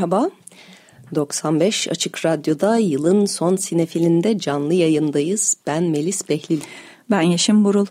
[0.00, 0.30] Merhaba,
[1.14, 5.56] 95 Açık Radyo'da yılın son sinefilinde canlı yayındayız.
[5.66, 6.60] Ben Melis Behlil.
[7.10, 7.86] Ben Yeşim Burul.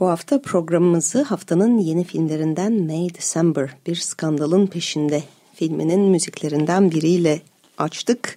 [0.00, 5.22] Bu hafta programımızı haftanın yeni filmlerinden May December, Bir Skandalın Peşinde
[5.54, 7.40] filminin müziklerinden biriyle
[7.78, 8.36] açtık.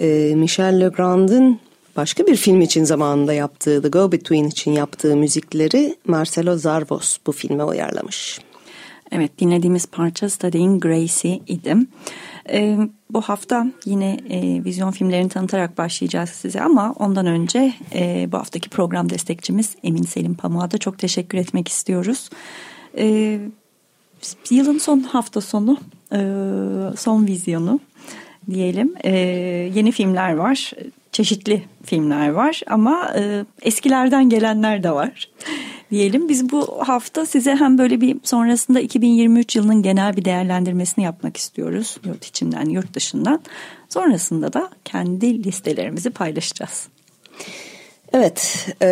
[0.00, 1.60] Ee, Michel Legrand'ın
[1.96, 7.64] başka bir film için zamanında yaptığı The Go-Between için yaptığı müzikleri Marcelo Zarvos bu filme
[7.64, 8.40] uyarlamış.
[9.12, 11.88] Evet dinlediğimiz parça Studying Gracie idim.
[12.50, 12.78] Ee,
[13.10, 18.70] bu hafta yine e, vizyon filmlerini tanıtarak başlayacağız size ama ondan önce e, bu haftaki
[18.70, 22.30] program destekçimiz Emin Selim Pamuk'a da çok teşekkür etmek istiyoruz.
[22.98, 23.40] Ee,
[24.50, 25.78] yılın son hafta sonu
[26.12, 26.18] e,
[26.96, 27.80] son vizyonu
[28.50, 29.10] diyelim e,
[29.74, 30.72] yeni filmler var
[31.12, 35.28] çeşitli filmler var ama e, eskilerden gelenler de var
[35.90, 36.28] diyelim.
[36.28, 41.96] Biz bu hafta size hem böyle bir sonrasında 2023 yılının genel bir değerlendirmesini yapmak istiyoruz.
[42.04, 43.40] Yurt içinden, yurt dışından.
[43.88, 46.88] Sonrasında da kendi listelerimizi paylaşacağız.
[48.12, 48.88] Evet, e,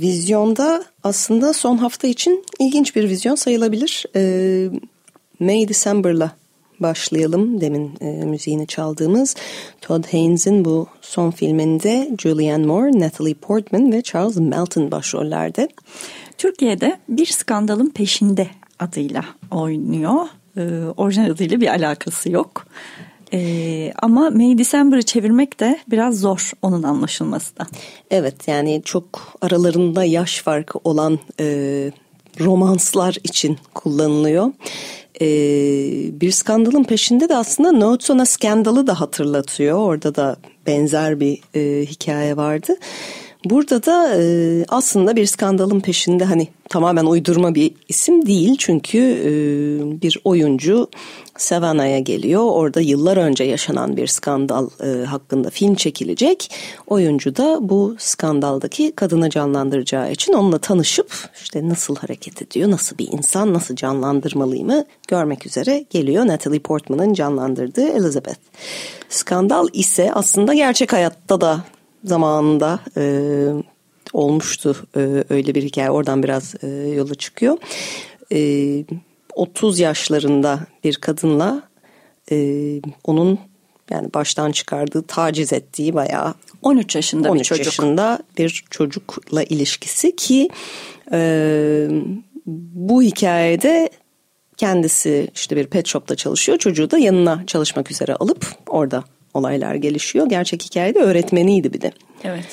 [0.00, 4.04] vizyonda aslında son hafta için ilginç bir vizyon sayılabilir.
[4.16, 4.70] E,
[5.40, 6.37] May December'la
[6.80, 7.60] başlayalım.
[7.60, 9.36] Demin e, müziğini çaldığımız
[9.80, 15.68] Todd Haynes'in bu son filminde Julianne Moore, Natalie Portman ve Charles Melton başrollerde.
[16.38, 18.46] Türkiye'de bir skandalın peşinde
[18.78, 20.26] adıyla oynuyor.
[20.56, 20.60] Ee,
[20.96, 22.66] orijinal adıyla bir alakası yok.
[23.32, 27.66] Ee, ama May December'ı çevirmek de biraz zor onun anlaşılması da.
[28.10, 31.90] Evet yani çok aralarında yaş farkı olan e,
[32.40, 34.52] romanslar için kullanılıyor.
[35.20, 39.78] Ee, bir skandalın peşinde de aslında Notes on a Scandal'ı da hatırlatıyor.
[39.78, 40.36] Orada da
[40.66, 42.76] benzer bir e, hikaye vardı.
[43.44, 48.56] Burada da e, aslında bir skandalın peşinde hani tamamen uydurma bir isim değil.
[48.58, 49.30] Çünkü e,
[50.02, 50.88] bir oyuncu
[51.36, 52.42] Savannah'ya geliyor.
[52.44, 56.50] Orada yıllar önce yaşanan bir skandal e, hakkında film çekilecek.
[56.86, 61.12] Oyuncu da bu skandaldaki kadını canlandıracağı için onunla tanışıp
[61.42, 66.26] işte nasıl hareket ediyor, nasıl bir insan, nasıl canlandırmalıyımı görmek üzere geliyor.
[66.26, 68.40] Natalie Portman'ın canlandırdığı Elizabeth.
[69.08, 71.64] Skandal ise aslında gerçek hayatta da
[72.04, 73.22] zamanında e,
[74.12, 75.90] olmuştu e, öyle bir hikaye.
[75.90, 77.58] Oradan biraz e, yola çıkıyor.
[78.32, 78.84] E,
[79.34, 81.62] 30 yaşlarında bir kadınla
[82.30, 82.36] e,
[83.04, 83.38] onun
[83.90, 87.66] yani baştan çıkardığı, taciz ettiği bayağı 13 yaşında 13 bir çocuk.
[87.66, 90.48] yaşında bir çocukla ilişkisi ki
[91.12, 91.88] e,
[92.46, 93.90] bu hikayede
[94.56, 96.58] kendisi işte bir pet shop'ta çalışıyor.
[96.58, 99.04] Çocuğu da yanına çalışmak üzere alıp orada
[99.34, 100.28] olaylar gelişiyor.
[100.28, 101.92] Gerçek hikayede öğretmeniydi bir de.
[102.24, 102.46] Evet.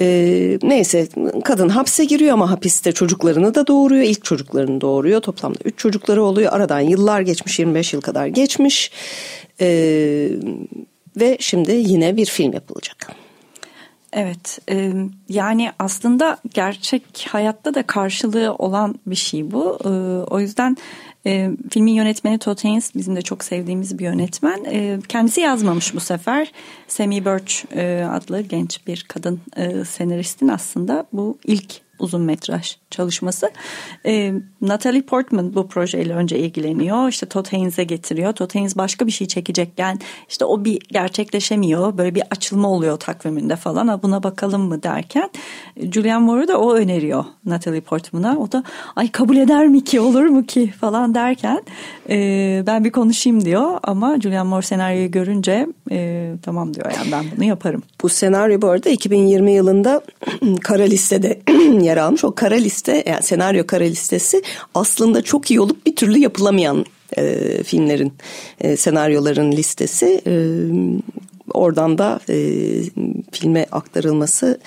[0.00, 1.08] Ee, neyse
[1.44, 4.04] kadın hapse giriyor ama hapiste çocuklarını da doğuruyor.
[4.04, 5.20] İlk çocuklarını doğuruyor.
[5.20, 6.52] Toplamda 3 çocukları oluyor.
[6.52, 8.90] Aradan yıllar geçmiş 25 yıl kadar geçmiş.
[9.60, 10.28] Ee,
[11.16, 13.12] ve şimdi yine bir film yapılacak.
[14.12, 14.92] Evet e,
[15.28, 19.78] yani aslında gerçek hayatta da karşılığı olan bir şey bu.
[19.84, 19.88] E,
[20.34, 20.76] o yüzden
[21.26, 24.64] e, filmin yönetmeni Todd Haynes bizim de çok sevdiğimiz bir yönetmen.
[24.64, 26.52] E, kendisi yazmamış bu sefer.
[26.88, 33.50] Sammy Birch e, adlı genç bir kadın e, senaristin aslında bu ilk uzun metraj çalışması.
[34.06, 37.08] E, Natalie Portman bu projeyle önce ilgileniyor.
[37.08, 38.32] İşte Todd Haynes'e getiriyor.
[38.32, 39.98] Todd Haynes başka bir şey çekecekken
[40.28, 41.98] işte o bir gerçekleşemiyor.
[41.98, 43.88] Böyle bir açılma oluyor takviminde falan.
[43.88, 45.30] Ha, buna bakalım mı derken
[45.92, 48.38] Julianne Moore'u da o öneriyor Natalie Portman'a.
[48.38, 48.64] O da
[48.96, 51.62] ay kabul eder mi ki olur mu ki falan derken
[52.08, 53.78] e, ben bir konuşayım diyor.
[53.82, 57.82] Ama Julianne Moore senaryoyu görünce e, tamam diyor yani ben bunu yaparım.
[58.02, 60.00] Bu senaryo bu arada 2020 yılında
[60.62, 61.40] kara listede
[61.86, 62.24] yer almış.
[62.24, 64.42] O kara liste yani senaryo kara listesi
[64.74, 66.86] aslında çok iyi olup bir türlü yapılamayan
[67.16, 68.12] e, filmlerin
[68.60, 70.20] e, senaryoların listesi.
[70.26, 70.34] E,
[71.54, 72.36] oradan da e,
[73.32, 74.60] filme aktarılması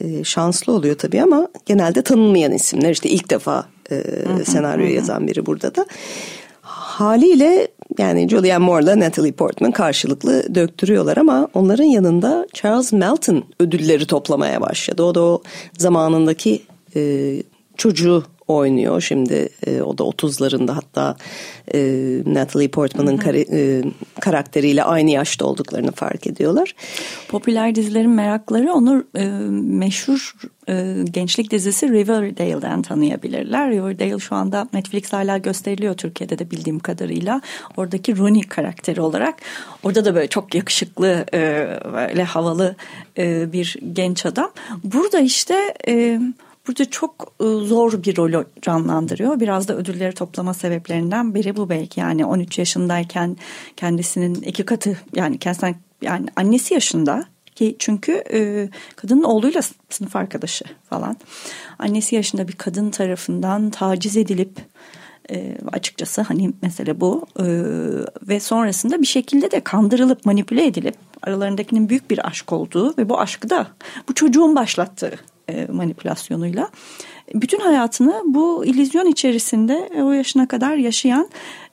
[0.00, 4.02] e, şanslı oluyor tabii ama genelde tanınmayan isimler işte ilk defa e,
[4.44, 5.86] senaryo yazan biri burada da.
[6.62, 7.68] Haliyle
[7.98, 15.02] yani Julianne Moore'la Natalie Portman karşılıklı döktürüyorlar ama onların yanında Charles Melton ödülleri toplamaya başladı.
[15.02, 15.42] O da o
[15.78, 16.62] zamanındaki
[16.96, 17.42] e,
[17.78, 21.16] çocuğu oynuyor şimdi e, o da 30'larında hatta
[21.74, 21.78] e,
[22.26, 23.82] Natalie Portman'ın kare, e,
[24.20, 26.74] karakteriyle aynı yaşta olduklarını fark ediyorlar.
[27.28, 29.24] Popüler dizilerin merakları onu e,
[29.60, 30.34] meşhur
[30.68, 33.70] e, gençlik dizisi Riverdale'den tanıyabilirler.
[33.70, 37.40] Riverdale şu anda Netflix hala gösteriliyor Türkiye'de de bildiğim kadarıyla.
[37.76, 39.34] Oradaki Rooney karakteri olarak
[39.82, 42.76] orada da böyle çok yakışıklı e, böyle havalı
[43.18, 44.50] e, bir genç adam.
[44.84, 46.20] Burada işte e,
[46.68, 49.40] burada çok e, zor bir rolü canlandırıyor.
[49.40, 52.00] Biraz da ödülleri toplama sebeplerinden biri bu belki.
[52.00, 53.36] Yani 13 yaşındayken
[53.76, 57.24] kendisinin iki katı yani kendisinden yani annesi yaşında
[57.54, 59.60] ki çünkü e, kadının oğluyla
[59.90, 61.16] sınıf arkadaşı falan.
[61.78, 64.58] Annesi yaşında bir kadın tarafından taciz edilip
[65.30, 67.44] e, açıkçası hani mesele bu e,
[68.28, 73.20] ve sonrasında bir şekilde de kandırılıp manipüle edilip aralarındakinin büyük bir aşk olduğu ve bu
[73.20, 73.66] aşkı da
[74.08, 75.18] bu çocuğun başlattığı
[75.72, 76.68] manipülasyonuyla
[77.34, 81.28] bütün hayatını bu illüzyon içerisinde o yaşına kadar yaşayan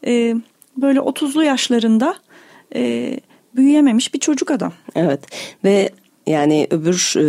[0.07, 0.36] e,
[0.77, 2.16] böyle 30'lu yaşlarında
[2.75, 3.13] e,
[3.56, 4.74] büyüyememiş bir çocuk adam.
[4.95, 5.19] Evet
[5.63, 5.89] ve
[6.27, 7.25] yani öbür e,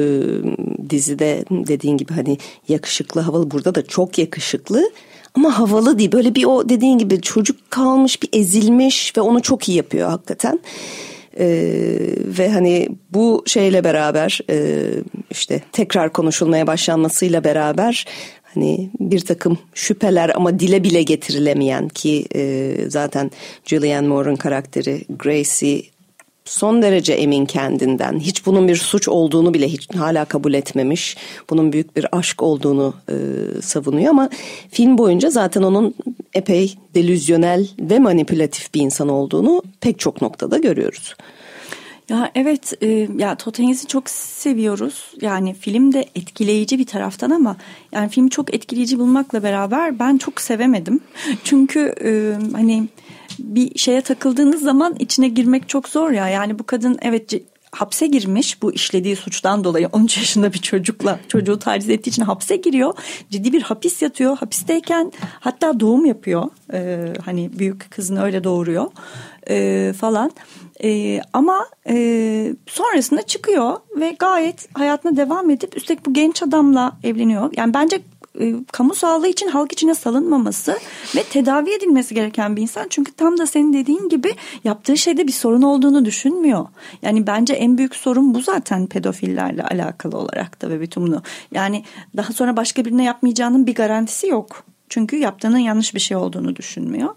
[0.90, 2.38] dizide dediğin gibi hani
[2.68, 4.90] yakışıklı havalı burada da çok yakışıklı
[5.34, 9.68] ama havalı değil böyle bir o dediğin gibi çocuk kalmış bir ezilmiş ve onu çok
[9.68, 10.60] iyi yapıyor hakikaten.
[11.38, 11.46] Ee,
[12.38, 14.86] ve hani bu şeyle beraber e,
[15.30, 18.06] işte tekrar konuşulmaya başlanmasıyla beraber
[18.54, 23.30] hani bir takım şüpheler ama dile bile getirilemeyen ki e, zaten
[23.64, 25.82] Julianne Moore'un karakteri Gracie
[26.44, 28.20] son derece emin kendinden.
[28.20, 31.16] Hiç bunun bir suç olduğunu bile hiç hala kabul etmemiş.
[31.50, 33.14] Bunun büyük bir aşk olduğunu e,
[33.62, 34.30] savunuyor ama
[34.70, 35.94] film boyunca zaten onun
[36.34, 41.14] epey delüzyonel ve manipülatif bir insan olduğunu pek çok noktada görüyoruz.
[42.08, 45.14] Ya evet e, ya Todd çok seviyoruz.
[45.20, 47.56] Yani film de etkileyici bir taraftan ama
[47.92, 51.00] yani filmi çok etkileyici bulmakla beraber ben çok sevemedim.
[51.44, 52.88] Çünkü e, hani
[53.38, 56.28] bir şeye takıldığınız zaman içine girmek çok zor ya.
[56.28, 57.32] Yani bu kadın evet
[57.72, 62.56] hapse girmiş bu işlediği suçtan dolayı 13 yaşında bir çocukla çocuğu taciz ettiği için hapse
[62.56, 62.94] giriyor.
[63.30, 64.38] Ciddi bir hapis yatıyor.
[64.38, 66.48] Hapisteyken hatta doğum yapıyor.
[66.72, 68.90] Ee, hani büyük kızını öyle doğuruyor
[69.50, 70.30] ee, falan.
[70.84, 77.52] Ee, ama e, sonrasında çıkıyor ve gayet hayatına devam edip üstelik bu genç adamla evleniyor.
[77.56, 78.00] Yani bence
[78.40, 80.78] e, kamu sağlığı için halk içine salınmaması
[81.16, 82.86] ve tedavi edilmesi gereken bir insan.
[82.90, 84.34] Çünkü tam da senin dediğin gibi
[84.64, 86.66] yaptığı şeyde bir sorun olduğunu düşünmüyor.
[87.02, 91.22] Yani bence en büyük sorun bu zaten pedofillerle alakalı olarak da ve bütün bunu.
[91.52, 91.84] Yani
[92.16, 94.64] daha sonra başka birine yapmayacağının bir garantisi yok.
[94.88, 97.14] Çünkü yaptığının yanlış bir şey olduğunu düşünmüyor.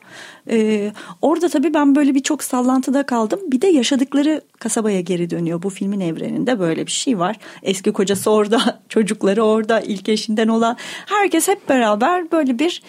[0.49, 3.39] Ee, orada tabii ben böyle bir çok sallantıda kaldım.
[3.47, 5.63] Bir de yaşadıkları kasabaya geri dönüyor.
[5.63, 7.35] Bu filmin evreninde böyle bir şey var.
[7.63, 10.77] Eski kocası orada, çocukları orada, ilk eşinden olan.
[11.05, 12.81] Herkes hep beraber böyle bir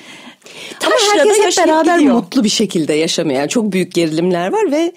[0.87, 2.15] Ama herkes hep beraber gidiyor.
[2.15, 3.41] mutlu bir şekilde yaşamıyor.
[3.41, 4.93] Yani çok büyük gerilimler var ve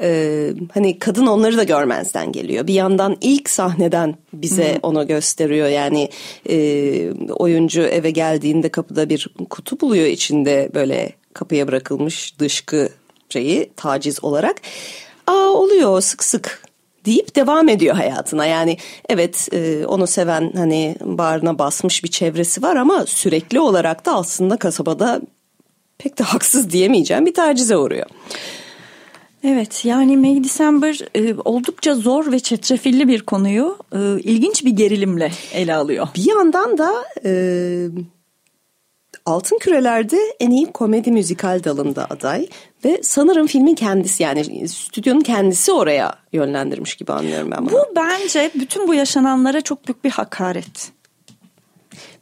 [0.00, 2.66] e, hani kadın onları da görmezden geliyor.
[2.66, 4.78] Bir yandan ilk sahneden bize Hı.
[4.82, 5.68] onu gösteriyor.
[5.68, 6.08] Yani
[6.48, 12.88] e, oyuncu eve geldiğinde kapıda bir kutu buluyor içinde böyle kapıya bırakılmış dışkı
[13.28, 14.56] şeyi taciz olarak.
[15.26, 16.62] Aa oluyor sık sık
[17.04, 18.46] deyip devam ediyor hayatına.
[18.46, 18.76] Yani
[19.08, 24.56] evet e, onu seven hani bağrına basmış bir çevresi var ama sürekli olarak da aslında
[24.56, 25.20] kasabada
[25.98, 28.06] pek de haksız diyemeyeceğim bir tacize uğruyor.
[29.44, 35.32] Evet yani May December e, oldukça zor ve çetrefilli bir konuyu e, ilginç bir gerilimle
[35.54, 36.08] ele alıyor.
[36.16, 36.92] Bir yandan da
[37.24, 37.32] e,
[39.26, 42.48] Altın Küreler'de en iyi komedi müzikal dalında aday
[42.84, 47.72] ve sanırım filmin kendisi yani stüdyonun kendisi oraya yönlendirmiş gibi anlıyorum ben bunu.
[47.72, 50.92] Bu bence bütün bu yaşananlara çok büyük bir hakaret.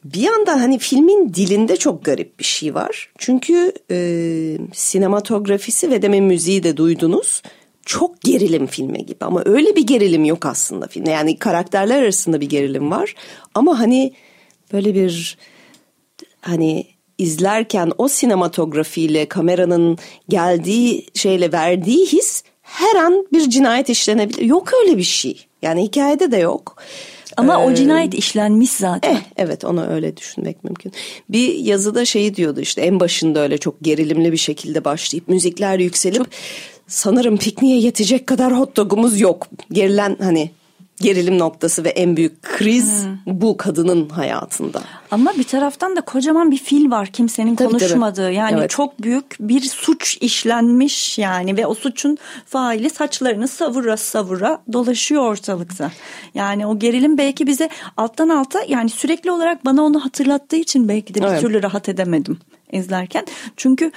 [0.05, 3.13] Bir yandan hani filmin dilinde çok garip bir şey var.
[3.19, 3.97] Çünkü e,
[4.75, 7.43] sinematografisi ve deme müziği de duydunuz.
[7.87, 11.11] Çok gerilim filmi gibi ama öyle bir gerilim yok aslında filmde.
[11.11, 13.15] Yani karakterler arasında bir gerilim var.
[13.55, 14.13] Ama hani
[14.73, 15.39] böyle bir
[16.41, 16.87] hani
[17.19, 24.43] izlerken o sinematografiyle kameranın geldiği şeyle verdiği his her an bir cinayet işlenebilir.
[24.43, 25.47] Yok öyle bir şey.
[25.63, 26.77] Yani hikayede de yok.
[27.37, 29.15] Ama ee, o cinayet işlenmiş zaten.
[29.15, 30.93] Eh, evet onu öyle düşünmek mümkün.
[31.29, 36.19] Bir yazıda şeyi diyordu işte en başında öyle çok gerilimli bir şekilde başlayıp müzikler yükselip
[36.19, 36.27] çok...
[36.87, 39.49] sanırım pikniğe yetecek kadar hot dogumuz yok.
[39.73, 40.51] Gerilen hani
[41.03, 43.41] gerilim noktası ve en büyük kriz hmm.
[43.41, 44.83] bu kadının hayatında.
[45.11, 48.25] Ama bir taraftan da kocaman bir fil var kimsenin tabii, konuşmadığı.
[48.25, 48.35] Tabii.
[48.35, 48.71] Yani evet.
[48.71, 55.91] çok büyük bir suç işlenmiş yani ve o suçun faili saçlarını savura savura dolaşıyor ortalıkta.
[56.35, 61.15] Yani o gerilim belki bize alttan alta yani sürekli olarak bana onu hatırlattığı için belki
[61.15, 61.41] de bir evet.
[61.41, 62.39] türlü rahat edemedim
[62.73, 63.27] izlerken.
[63.57, 63.93] Çünkü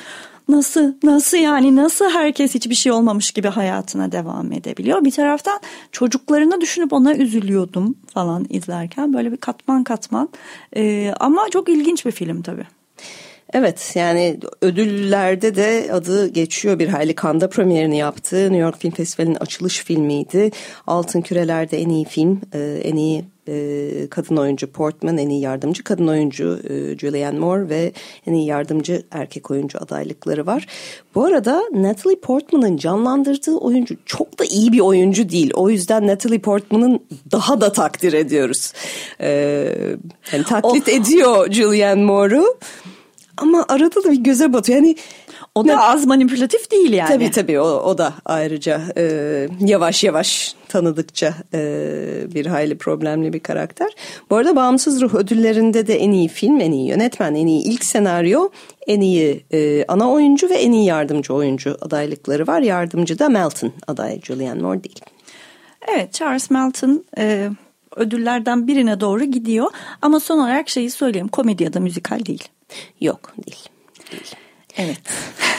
[0.48, 5.06] nasıl nasıl yani nasıl herkes hiçbir şey olmamış gibi hayatına devam edebiliyor.
[5.06, 5.60] Bir taraftan
[5.92, 10.30] çocuklarını düşünüp ona üzülüyordum falan izlerken böyle bir katman katman
[10.76, 12.66] ee, ama çok ilginç bir film tabii.
[13.54, 18.36] Evet yani ödüllerde de adı geçiyor bir hayli Kanda premierini yaptı.
[18.36, 20.52] New York Film Festivali'nin açılış filmiydi.
[20.88, 25.84] Altın Küreler'de en iyi film, e, en iyi e, kadın oyuncu Portman, en iyi yardımcı
[25.84, 27.92] kadın oyuncu e, Julianne Moore ve
[28.28, 30.68] en iyi yardımcı erkek oyuncu adaylıkları var.
[31.16, 35.52] Bu arada Natalie Portman'ın canlandırdığı oyuncu çok da iyi bir oyuncu değil.
[35.54, 37.00] O yüzden Natalie Portman'ın
[37.32, 38.74] daha da takdir ediyoruz.
[40.32, 40.94] yani taklit oh.
[40.94, 42.58] ediyor Julianne Moore'u.
[43.38, 44.78] Ama arada da bir göze batıyor.
[44.78, 44.96] Yani
[45.56, 45.78] o da ne?
[45.78, 47.08] az manipülatif değil yani.
[47.08, 49.04] Tabii tabii o, o da ayrıca e,
[49.60, 51.60] yavaş yavaş tanıdıkça e,
[52.36, 53.92] bir hayli problemli bir karakter.
[54.30, 57.86] Bu arada Bağımsız Ruh ödüllerinde de en iyi film, en iyi yönetmen, en iyi ilk
[57.86, 58.50] senaryo,
[58.88, 62.62] en iyi e, ana oyuncu ve en iyi yardımcı oyuncu adaylıkları var.
[62.62, 65.00] Yardımcı da Melton aday, Julianne Moore değil.
[65.88, 67.50] Evet Charles Melton e,
[67.96, 69.72] ödüllerden birine doğru gidiyor.
[70.02, 72.44] Ama son olarak şeyi söyleyeyim komedi ya da müzikal değil.
[73.02, 73.70] Yok değil.
[74.12, 74.36] değil.
[74.78, 75.02] Evet.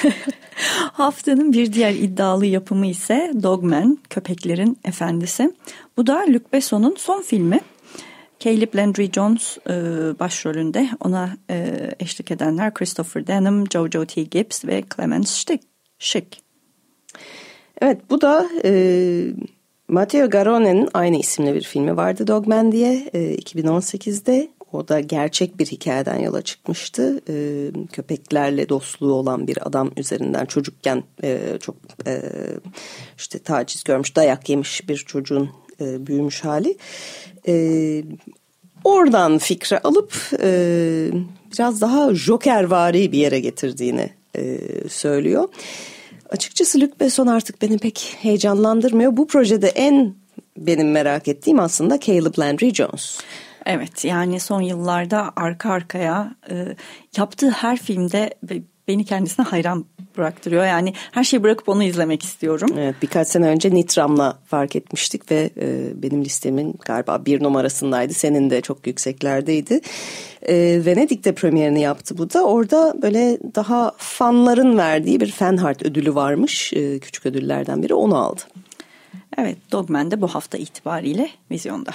[0.93, 5.55] Haftanın bir diğer iddialı yapımı ise Dogman, Köpeklerin Efendisi.
[5.97, 7.61] Bu da Luc Besson'un son filmi.
[8.41, 9.73] Caleb Landry Jones e,
[10.19, 14.23] başrolünde ona e, eşlik edenler Christopher Denham, Jojo T.
[14.23, 15.45] Gibbs ve Clemens
[15.99, 16.43] Schick.
[17.81, 18.73] Evet bu da e,
[19.89, 25.67] Matteo Garone'nin aynı isimli bir filmi vardı Dogman diye e, 2018'de o da gerçek bir
[25.67, 27.21] hikayeden yola çıkmıştı.
[27.29, 32.23] E, köpeklerle dostluğu olan bir adam üzerinden çocukken e, çok e,
[33.19, 36.77] işte taciz görmüş, dayak yemiş bir çocuğun e, büyümüş hali.
[37.49, 38.05] E,
[38.85, 41.11] oradan fikri alıp e,
[41.53, 45.49] biraz daha jokervari bir yere getirdiğini e, söylüyor.
[46.31, 49.17] Açıkçası Luc Besson artık beni pek heyecanlandırmıyor.
[49.17, 50.15] Bu projede en
[50.57, 53.19] benim merak ettiğim aslında Caleb Landry Jones.
[53.67, 56.77] Evet yani son yıllarda arka arkaya e,
[57.17, 58.35] yaptığı her filmde
[58.89, 59.85] beni kendisine hayran
[60.17, 60.67] bıraktırıyor.
[60.67, 62.71] Yani her şeyi bırakıp onu izlemek istiyorum.
[62.79, 68.15] Evet birkaç sene önce Nitram'la fark etmiştik ve e, benim listemin galiba bir numarasındaydı.
[68.15, 69.81] Senin de çok yükseklerdeydi.
[70.43, 70.55] E,
[70.87, 72.45] Venedik'te premierini yaptı bu da.
[72.45, 76.73] Orada böyle daha fanların verdiği bir Fanhart ödülü varmış.
[76.73, 78.41] E, küçük ödüllerden biri onu aldı.
[79.39, 81.93] Evet Dogman de bu hafta itibariyle vizyonda.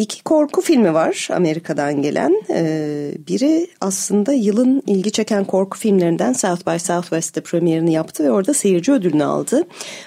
[0.00, 2.42] İki korku filmi var Amerika'dan gelen.
[2.50, 8.54] Ee, biri aslında yılın ilgi çeken korku filmlerinden South by Southwest'te premierini yaptı ve orada
[8.54, 9.62] seyirci ödülünü aldı.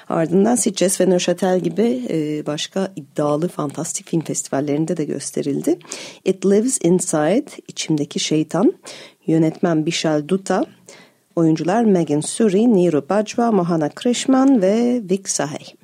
[0.10, 5.80] Ardından Sitges ve Neuchâtel gibi e, başka iddialı fantastik film festivallerinde de gösterildi.
[6.26, 8.74] It Lives Inside, İçimdeki Şeytan,
[9.28, 10.66] yönetmen Bishal Dutta,
[11.36, 15.83] oyuncular Megan Suri, Niru Bajwa, Mohana Krishman ve Vic Sahey.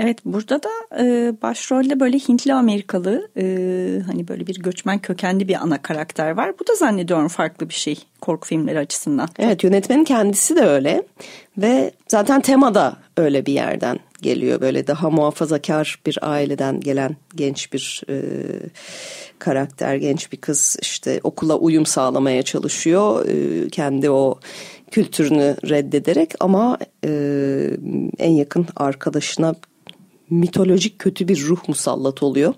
[0.00, 0.68] Evet burada da
[1.00, 3.42] e, başrolde böyle Hintli Amerikalı e,
[4.06, 6.58] hani böyle bir göçmen kökenli bir ana karakter var.
[6.60, 9.28] Bu da zannediyorum farklı bir şey korku filmleri açısından.
[9.38, 11.02] Evet yönetmenin kendisi de öyle
[11.58, 14.60] ve zaten tema da öyle bir yerden geliyor.
[14.60, 18.22] Böyle daha muhafazakar bir aileden gelen genç bir e,
[19.38, 23.26] karakter, genç bir kız işte okula uyum sağlamaya çalışıyor.
[23.28, 24.38] E, kendi o
[24.90, 27.10] kültürünü reddederek ama e,
[28.18, 29.54] en yakın arkadaşına
[30.30, 32.54] mitolojik kötü bir ruh musallat oluyor.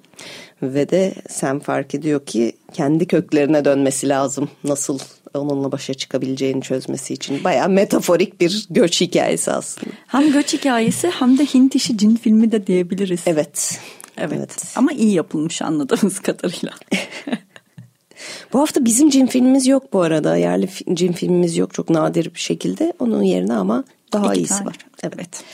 [0.62, 4.48] Ve de sen fark ediyor ki kendi köklerine dönmesi lazım.
[4.64, 4.98] Nasıl
[5.34, 7.44] onunla başa çıkabileceğini çözmesi için.
[7.44, 9.90] Baya metaforik bir göç hikayesi aslında.
[10.06, 13.20] Hem göç hikayesi hem de Hint işi cin filmi de diyebiliriz.
[13.26, 13.80] Evet.
[14.18, 14.32] Evet.
[14.36, 14.72] evet.
[14.76, 16.72] Ama iyi yapılmış anladığımız kadarıyla.
[18.52, 20.36] bu hafta bizim cin filmimiz yok bu arada.
[20.36, 22.92] Yerli cin filmimiz yok çok nadir bir şekilde.
[22.98, 24.66] Onun yerine ama daha İki iyisi tane.
[24.66, 24.76] var.
[25.02, 25.14] Evet.
[25.16, 25.44] evet.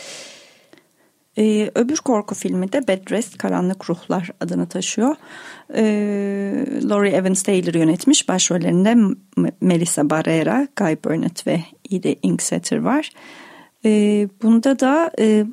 [1.38, 5.16] Ee, öbür korku filmi de Bed Rest Karanlık Ruhlar adını taşıyor.
[5.74, 8.28] Ee, Laurie Evans Taylor yönetmiş.
[8.28, 8.96] Başrollerinde
[9.60, 13.10] Melissa Barrera, Guy Burnett ve Edie Inksetter var.
[13.84, 15.46] Ee, bunda da e,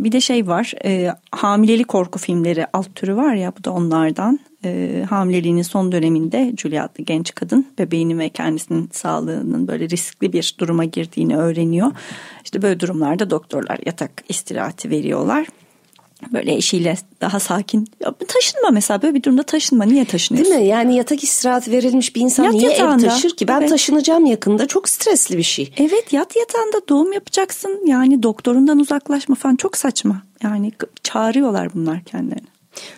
[0.00, 4.40] bir de şey var e, hamilelik korku filmleri alt türü var ya bu da onlardan.
[4.64, 10.54] E, hamileliğinin son döneminde Julia adlı genç kadın bebeğini ve kendisinin sağlığının böyle riskli bir
[10.58, 11.92] duruma girdiğini öğreniyor.
[12.44, 15.46] İşte böyle durumlarda doktorlar yatak istirahati veriyorlar.
[16.32, 17.88] Böyle eşiyle daha sakin.
[18.04, 19.84] Ya, taşınma mesela böyle bir durumda taşınma.
[19.84, 20.52] Niye taşınıyorsun?
[20.54, 20.68] Değil mi?
[20.70, 23.06] Yani yatak istirahat verilmiş bir insan Yat niye yatağında.
[23.06, 23.48] ev taşır ki?
[23.48, 23.68] Ben Evet.
[23.70, 24.66] taşınacağım yakında.
[24.66, 25.72] Çok stresli bir şey.
[25.76, 27.82] Evet yat yatağında doğum yapacaksın.
[27.86, 30.22] Yani doktorundan uzaklaşma falan çok saçma.
[30.42, 32.46] Yani çağırıyorlar bunlar kendilerini.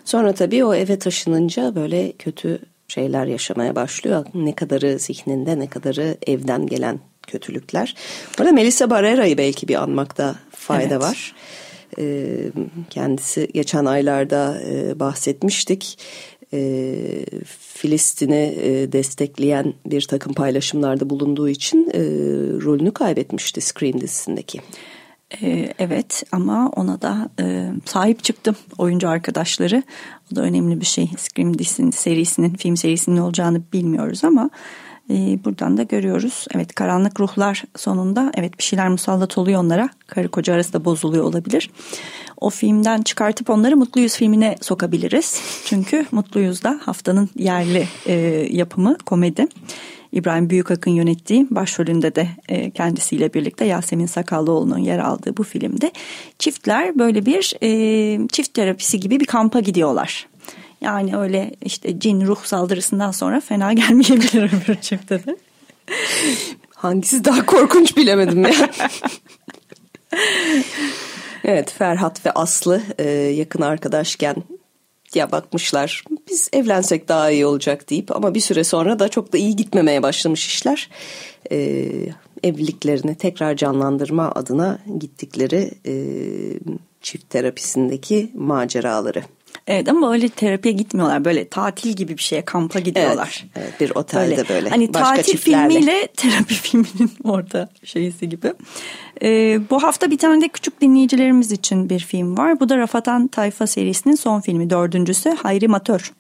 [0.05, 2.59] Sonra tabii o eve taşınınca böyle kötü
[2.89, 4.27] şeyler yaşamaya başlıyor.
[4.35, 7.95] Ne kadarı zihninde ne kadarı evden gelen kötülükler.
[8.39, 11.03] Burada Melissa Barrera'yı belki bir anmakta fayda Evet.
[11.03, 11.35] var.
[12.91, 15.99] Kendisi geçen aylarda e, bahsetmiştik.
[16.53, 17.25] Ee,
[17.59, 22.01] Filistin'i e, destekleyen bir takım paylaşımlarda bulunduğu için e,
[22.65, 24.61] rolünü kaybetmişti Scream dizisindeki.
[25.43, 27.29] Ee, evet ama ona da
[27.85, 29.83] sahip çıktım oyuncu arkadaşları.
[30.33, 31.11] O da önemli bir şey.
[31.19, 34.51] Scream dizisinin serisinin, film serisinin olacağını bilmiyoruz ama
[35.11, 36.47] e, buradan da görüyoruz.
[36.55, 39.89] Evet karanlık ruhlar sonunda evet bir şeyler musallat oluyor onlara.
[40.07, 41.71] Karı koca arası da bozuluyor olabilir.
[42.37, 45.43] O filmden çıkartıp onları Mutluyuz filmine sokabiliriz.
[45.65, 48.15] Çünkü Mutluyuz da haftanın yerli e,
[48.51, 49.47] yapımı komedi.
[50.13, 55.93] İbrahim Büyükak'ın yönettiği başrolünde de e, kendisiyle birlikte Yasemin Sakallıoğlu'nun yer aldığı bu filmde
[56.39, 60.29] çiftler böyle bir e, çift terapisi gibi bir kampa gidiyorlar.
[60.81, 65.37] Yani öyle işte cin ruh saldırısından sonra fena gelmeyebilir öbür çifte de.
[66.75, 68.71] Hangisi daha korkunç bilemedim ya.
[71.45, 74.37] evet Ferhat ve Aslı e, yakın arkadaşken
[75.15, 79.39] ya bakmışlar biz evlensek daha iyi olacak deyip ama bir süre sonra da çok da
[79.39, 80.91] iyi gitmemeye başlamış işler.
[81.53, 81.89] E,
[82.43, 85.95] evliliklerini tekrar canlandırma adına gittikleri e,
[87.01, 89.23] çift terapisindeki maceraları.
[89.69, 91.25] Evet ama öyle terapiye gitmiyorlar.
[91.25, 93.45] Böyle tatil gibi bir şeye kampa gidiyorlar.
[93.57, 95.69] Evet, evet, bir otelde böyle, Hani başka tatil çiftlerle.
[95.69, 98.53] filmiyle terapi filminin orta şeysi gibi.
[99.23, 102.61] Ee, bu hafta bir tane de küçük dinleyicilerimiz için bir film var.
[102.61, 104.71] Bu da Rafadan Tayfa serisinin son filmi.
[104.71, 106.13] Dördüncüsü Hayri Matör.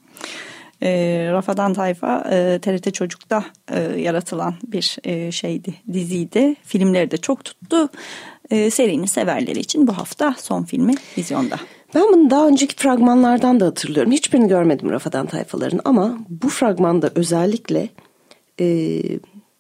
[0.82, 0.90] E,
[1.32, 6.56] Rafadan Tayfa e, TRT Çocuk'ta e, yaratılan bir e, şeydi, diziydi.
[6.64, 7.88] Filmleri de çok tuttu.
[8.50, 11.58] E, serinin severleri için bu hafta son filmi vizyonda.
[11.94, 14.12] Ben bunu daha önceki fragmanlardan da hatırlıyorum.
[14.12, 17.88] Hiçbirini görmedim Rafadan tayfaların ama bu fragmanda özellikle
[18.60, 19.00] e,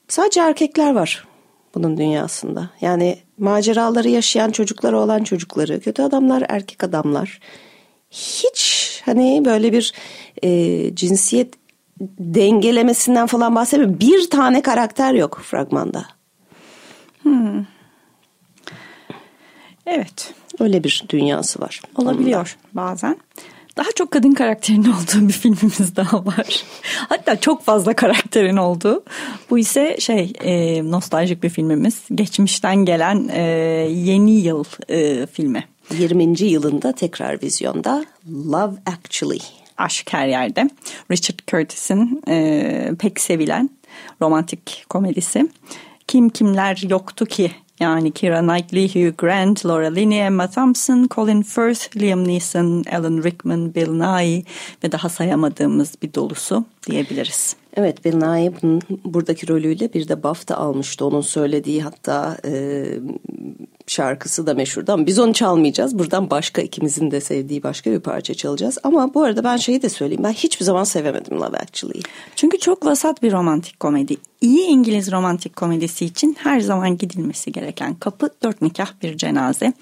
[0.08, 1.26] sadece erkekler var
[1.74, 2.70] bunun dünyasında.
[2.80, 7.40] Yani maceraları yaşayan çocukları olan çocukları, kötü adamlar, erkek adamlar.
[8.10, 9.92] Hiç hani böyle bir
[10.42, 11.54] e, cinsiyet
[12.20, 14.00] dengelemesinden falan bahsetmiyorum.
[14.00, 16.06] Bir tane karakter yok fragmanda.
[19.86, 20.34] Evet.
[20.60, 21.80] Öyle bir dünyası var.
[21.96, 23.16] Olabiliyor bazen.
[23.76, 26.64] Daha çok kadın karakterinin olduğu bir filmimiz daha var.
[27.08, 29.04] Hatta çok fazla karakterin olduğu.
[29.50, 32.02] Bu ise şey e, nostaljik bir filmimiz.
[32.14, 33.40] Geçmişten gelen e,
[33.90, 35.64] yeni yıl e, filmi.
[35.98, 36.40] 20.
[36.40, 39.40] yılında tekrar vizyonda Love Actually.
[39.78, 40.70] Aşk her yerde.
[41.10, 43.70] Richard Curtis'in e, pek sevilen
[44.22, 45.48] romantik komedisi.
[46.06, 47.52] Kim kimler yoktu ki?
[47.80, 53.74] Yani Keira Knightley, Hugh Grant, Laura Linney, Emma Thompson, Colin Firth, Liam Neeson, Alan Rickman,
[53.74, 54.42] Bill Nighy
[54.84, 57.56] ve daha sayamadığımız bir dolusu diyebiliriz.
[57.76, 61.06] Evet Bill Nighy bunun buradaki rolüyle bir de BAFTA almıştı.
[61.06, 62.84] Onun söylediği hatta e,
[63.86, 65.98] şarkısı da meşhurdu ama biz onu çalmayacağız.
[65.98, 68.78] Buradan başka ikimizin de sevdiği başka bir parça çalacağız.
[68.82, 70.24] Ama bu arada ben şeyi de söyleyeyim.
[70.24, 72.02] Ben hiçbir zaman sevemedim Love Actually'yi.
[72.36, 74.16] Çünkü çok vasat bir romantik komedi.
[74.40, 79.72] İyi İngiliz romantik komedisi için her zaman gidilmesi gereken kapı dört nikah bir cenaze.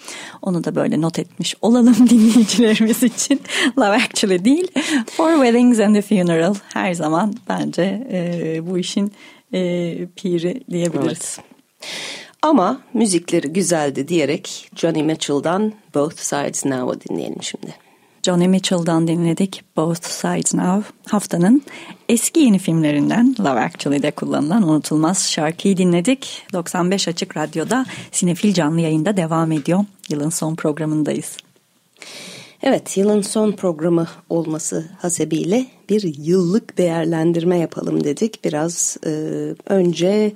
[0.43, 3.41] Onu da böyle not etmiş olalım dinleyicilerimiz için.
[3.79, 4.69] Love Actually değil.
[5.07, 9.13] Four Weddings and a Funeral her zaman bence e, bu işin
[9.53, 11.39] e, piri diyebiliriz.
[11.39, 11.57] Evet.
[12.43, 17.86] Ama müzikleri güzeldi diyerek Johnny Mitchell'dan Both Sides Now'ı dinleyelim şimdi.
[18.27, 20.93] Johnny Mitchell'dan dinledik Both Sides Now.
[21.09, 21.63] Haftanın
[22.09, 26.43] eski yeni filmlerinden Love Actually'de kullanılan unutulmaz şarkıyı dinledik.
[26.53, 29.85] 95 Açık Radyo'da Sinefil canlı yayında devam ediyor.
[30.09, 31.37] Yılın son programındayız.
[32.63, 38.45] Evet yılın son programı olması hasebiyle bir yıllık değerlendirme yapalım dedik.
[38.45, 39.11] Biraz e,
[39.67, 40.33] önce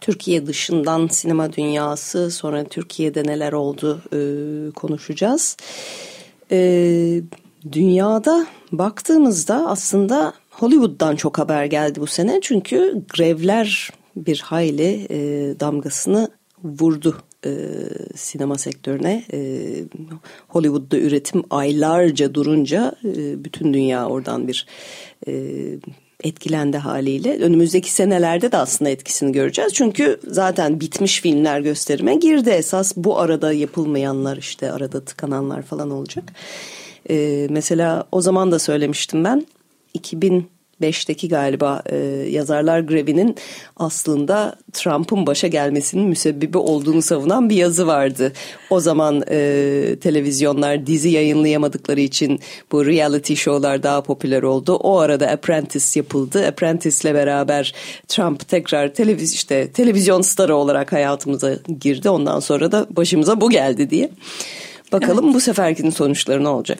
[0.00, 4.18] Türkiye dışından sinema dünyası sonra Türkiye'de neler oldu e,
[4.70, 5.56] konuşacağız.
[6.50, 7.22] E,
[7.72, 12.38] dünyada baktığımızda aslında Hollywood'dan çok haber geldi bu sene.
[12.42, 15.16] Çünkü grevler bir hayli e,
[15.60, 16.28] damgasını
[16.64, 17.50] vurdu e,
[18.16, 19.24] sinema sektörüne.
[19.32, 19.38] E,
[20.48, 24.66] Hollywood'da üretim aylarca durunca e, bütün dünya oradan bir
[25.26, 25.32] e,
[26.24, 27.38] etkilendi haliyle.
[27.38, 29.72] Önümüzdeki senelerde de aslında etkisini göreceğiz.
[29.74, 32.50] Çünkü zaten bitmiş filmler gösterime girdi.
[32.50, 36.24] Esas bu arada yapılmayanlar işte arada tıkananlar falan olacak.
[37.10, 39.46] Ee, mesela o zaman da söylemiştim ben
[39.94, 40.53] 2000
[40.84, 41.96] 2005'teki galiba e,
[42.30, 43.36] yazarlar grevinin
[43.76, 48.32] aslında Trump'ın başa gelmesinin müsebbibi olduğunu savunan bir yazı vardı.
[48.70, 52.40] O zaman e, televizyonlar dizi yayınlayamadıkları için
[52.72, 54.74] bu reality show'lar daha popüler oldu.
[54.74, 56.46] O arada Apprentice yapıldı.
[56.46, 57.74] Apprentice'le beraber
[58.08, 62.10] Trump tekrar televiz işte televizyon starı olarak hayatımıza girdi.
[62.10, 64.10] Ondan sonra da başımıza bu geldi diye.
[64.92, 65.34] Bakalım evet.
[65.34, 66.78] bu seferkinin sonuçları ne olacak?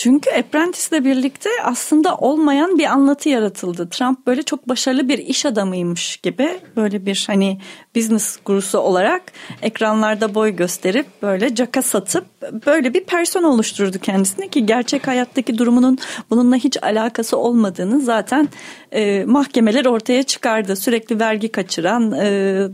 [0.00, 3.88] Çünkü Apprentice'le birlikte aslında olmayan bir anlatı yaratıldı.
[3.90, 7.58] Trump böyle çok başarılı bir iş adamıymış gibi böyle bir hani
[7.96, 9.22] business gurusu olarak
[9.62, 12.24] ekranlarda boy gösterip böyle caka satıp
[12.66, 15.98] böyle bir person oluşturdu kendisine ki gerçek hayattaki durumunun
[16.30, 18.48] bununla hiç alakası olmadığını zaten
[18.92, 20.76] e, mahkemeler ortaya çıkardı.
[20.76, 22.26] Sürekli vergi kaçıran, e,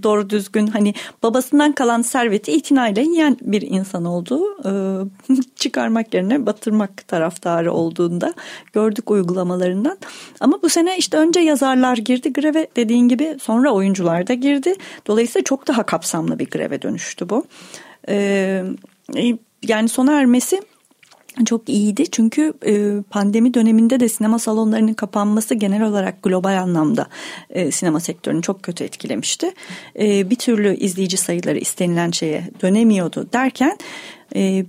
[0.02, 4.70] doğru düzgün hani babasından kalan serveti itinayla yiyen bir insan olduğu e,
[5.56, 8.34] çıkarmak yerine batırmak taraftarı olduğunda
[8.72, 9.98] gördük uygulamalarından.
[10.40, 14.74] Ama bu sene işte önce yazarlar girdi greve dediğin gibi sonra oyuncular da girdi.
[15.06, 17.44] Dolayısıyla çok daha kapsamlı bir greve dönüştü bu.
[18.08, 18.64] Ee,
[19.62, 20.60] yani sona ermesi
[21.44, 27.06] çok iyiydi çünkü e, pandemi döneminde de sinema salonlarının kapanması genel olarak global anlamda
[27.50, 29.52] e, sinema sektörünü çok kötü etkilemişti.
[29.98, 33.78] E, bir türlü izleyici sayıları istenilen şeye dönemiyordu derken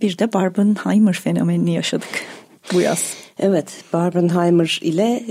[0.02, 2.26] bir de Barbenheimer fenomenini yaşadık
[2.74, 3.14] bu yaz.
[3.40, 5.24] Evet Barbenheimer ile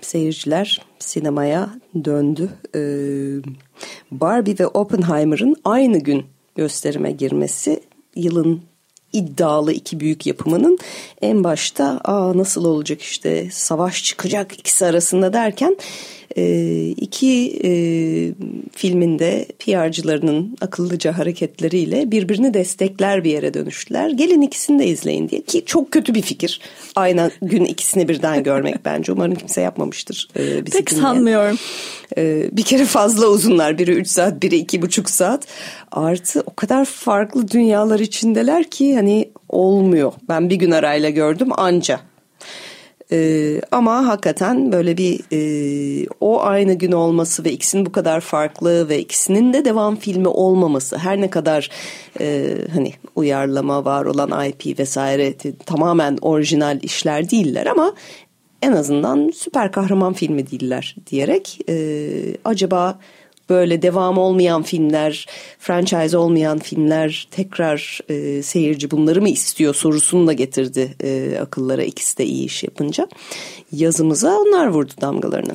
[0.00, 1.70] seyirciler sinemaya
[2.04, 2.48] döndü.
[4.10, 6.24] Barbie ve Oppenheimer'ın aynı gün
[6.56, 7.80] gösterime girmesi
[8.16, 8.62] yılın
[9.12, 10.78] iddialı iki büyük yapımının
[11.22, 15.76] en başta aa nasıl olacak işte savaş çıkacak ikisi arasında derken
[16.36, 17.70] e, iki e,
[18.76, 24.10] filminde PR'cılarının akıllıca hareketleriyle birbirini destekler bir yere dönüştüler.
[24.10, 26.60] Gelin ikisini de izleyin diye ki çok kötü bir fikir.
[26.96, 29.12] Aynı gün ikisini birden görmek bence.
[29.12, 30.28] Umarım kimse yapmamıştır.
[30.36, 31.02] E, Pek dinleyen.
[31.02, 31.58] sanmıyorum.
[32.16, 33.78] E, bir kere fazla uzunlar.
[33.78, 35.46] Biri üç saat, biri iki buçuk saat.
[35.92, 40.12] Artı o kadar farklı dünyalar içindeler ki hani olmuyor.
[40.28, 42.00] Ben bir gün arayla gördüm anca.
[43.12, 48.88] Ee, ama hakikaten böyle bir e, o aynı gün olması ve ikisinin bu kadar farklı
[48.88, 51.70] ve ikisinin de devam filmi olmaması her ne kadar
[52.20, 55.34] e, hani uyarlama var olan IP vesaire
[55.66, 57.94] tamamen orijinal işler değiller ama
[58.62, 61.74] en azından süper kahraman filmi değiller diyerek e,
[62.44, 62.98] acaba
[63.52, 65.26] böyle devam olmayan filmler,
[65.58, 72.18] franchise olmayan filmler tekrar e, seyirci bunları mı istiyor sorusunu da getirdi e, akıllara ikisi
[72.18, 73.08] de iyi iş yapınca.
[73.72, 75.52] Yazımıza onlar vurdu damgalarını.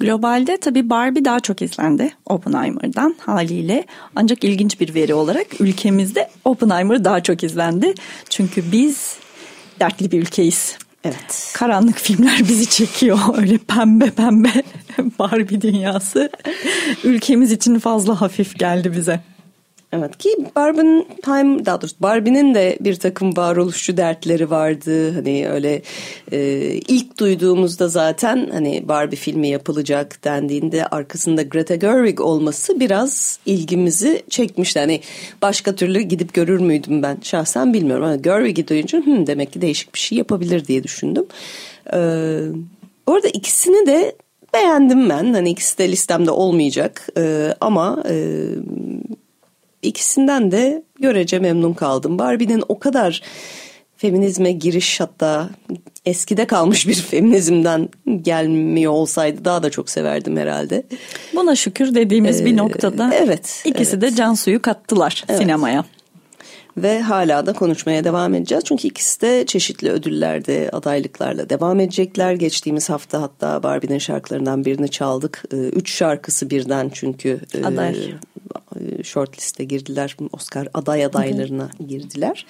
[0.00, 3.84] Globalde tabii Barbie daha çok izlendi Oppenheimer'dan haliyle.
[4.16, 7.94] Ancak ilginç bir veri olarak ülkemizde Oppenheimer daha çok izlendi.
[8.28, 9.16] Çünkü biz
[9.80, 10.78] dertli bir ülkeyiz.
[11.04, 11.52] Evet.
[11.54, 13.18] Karanlık filmler bizi çekiyor.
[13.36, 14.52] Öyle pembe pembe
[15.18, 16.30] Barbie dünyası.
[17.04, 19.20] Ülkemiz için fazla hafif geldi bize.
[19.92, 25.14] Evet ki Barbie'nin Time daha doğrusu Barbie'nin de bir takım varoluşçu dertleri vardı.
[25.14, 25.82] Hani öyle
[26.32, 26.40] e,
[26.88, 34.80] ilk duyduğumuzda zaten hani Barbie filmi yapılacak dendiğinde arkasında Greta Gerwig olması biraz ilgimizi çekmişti.
[34.80, 35.00] Hani
[35.42, 38.04] başka türlü gidip görür müydüm ben şahsen bilmiyorum.
[38.04, 41.26] Ama Gerwig'i duyunca Hı, demek ki değişik bir şey yapabilir diye düşündüm.
[41.92, 42.40] Ee,
[43.06, 44.16] orada ikisini de
[44.54, 45.34] beğendim ben.
[45.34, 47.08] Hani ikisi de listemde olmayacak.
[47.18, 48.44] Ee, ama e,
[49.82, 52.18] ikisinden de görece memnun kaldım.
[52.18, 53.22] Barbie'nin o kadar
[53.96, 55.50] feminizme giriş hatta
[56.06, 57.88] eskide kalmış bir feminizmden
[58.22, 60.82] gelmiyor olsaydı daha da çok severdim herhalde.
[61.34, 64.02] Buna şükür dediğimiz ee, bir noktada evet, ikisi evet.
[64.02, 65.40] de can suyu kattılar evet.
[65.40, 65.84] sinemaya.
[66.76, 68.64] Ve hala da konuşmaya devam edeceğiz.
[68.64, 72.32] Çünkü ikisi de çeşitli ödüllerde adaylıklarla devam edecekler.
[72.32, 75.44] Geçtiğimiz hafta hatta Barbie'nin şarkılarından birini çaldık.
[75.52, 78.14] Ee, üç şarkısı birden çünkü e, Aday.
[78.80, 80.16] E, shortliste girdiler.
[80.32, 81.84] Oscar aday adaylarına Hı.
[81.84, 82.46] girdiler.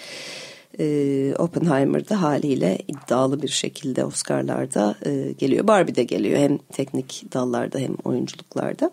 [0.79, 5.67] E, Oppenheimer'da haliyle iddialı bir şekilde Oscar'larda e, geliyor.
[5.67, 8.91] Barbie de geliyor hem teknik dallarda hem oyunculuklarda.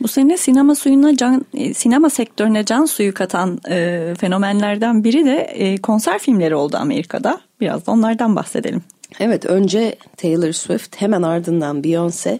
[0.00, 5.36] Bu sene sinema suyuna can, e, sinema sektörüne can suyu katan e, fenomenlerden biri de
[5.36, 7.40] e, konser filmleri oldu Amerika'da.
[7.60, 8.82] Biraz da onlardan bahsedelim.
[9.20, 12.38] Evet önce Taylor Swift hemen ardından Beyoncé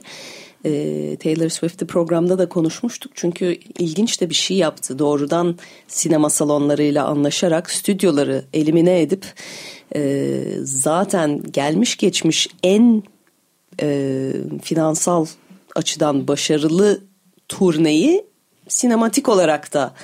[0.64, 3.12] e, Taylor Swift'i programda da konuşmuştuk.
[3.14, 4.98] Çünkü ilginç de bir şey yaptı.
[4.98, 5.56] Doğrudan
[5.88, 9.26] sinema salonlarıyla anlaşarak stüdyoları elimine edip
[9.94, 13.02] e, zaten gelmiş geçmiş en
[13.80, 15.26] e, finansal
[15.74, 17.00] açıdan başarılı
[17.48, 18.24] turneyi
[18.68, 19.94] sinematik olarak da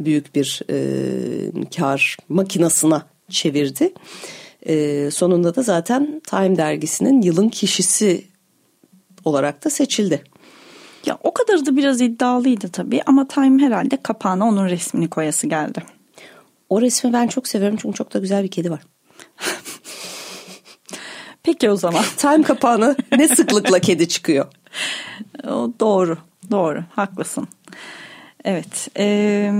[0.00, 3.92] büyük bir e, kar makinasına çevirdi.
[4.66, 8.24] E, sonunda da zaten Time dergisinin yılın kişisi
[9.24, 10.24] olarak da seçildi.
[11.06, 15.82] Ya o kadar da biraz iddialıydı tabii ama Time herhalde kapağına onun resmini koyası geldi.
[16.68, 18.80] O resmi ben çok seviyorum çünkü çok da güzel bir kedi var.
[21.42, 22.04] Peki o zaman.
[22.16, 24.46] Time kapağına ne sıklıkla kedi çıkıyor?
[25.48, 26.18] O doğru,
[26.50, 27.48] doğru, haklısın.
[28.44, 29.52] Evet, e,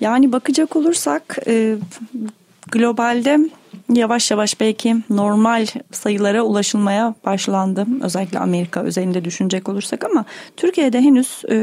[0.00, 1.76] yani bakacak olursak e,
[2.72, 3.38] globalde
[3.92, 7.86] yavaş yavaş belki normal sayılara ulaşılmaya başlandı.
[8.02, 10.24] Özellikle Amerika özelinde düşünecek olursak ama
[10.56, 11.58] Türkiye'de henüz e,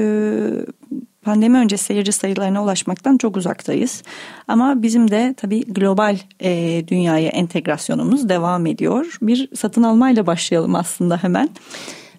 [1.24, 4.04] pandemi öncesi seyirci sayılarına ulaşmaktan çok uzaktayız.
[4.48, 9.18] Ama bizim de tabii global e, dünyaya entegrasyonumuz devam ediyor.
[9.22, 11.50] Bir satın almayla başlayalım aslında hemen.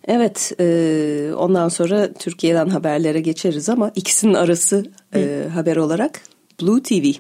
[0.07, 6.21] Evet e, ondan sonra Türkiye'den haberlere geçeriz ama ikisinin arası e, haber olarak
[6.63, 7.13] Blue TV.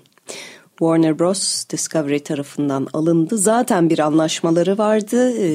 [0.78, 1.64] Warner Bros.
[1.70, 3.38] Discovery tarafından alındı.
[3.38, 5.32] Zaten bir anlaşmaları vardı.
[5.38, 5.48] E,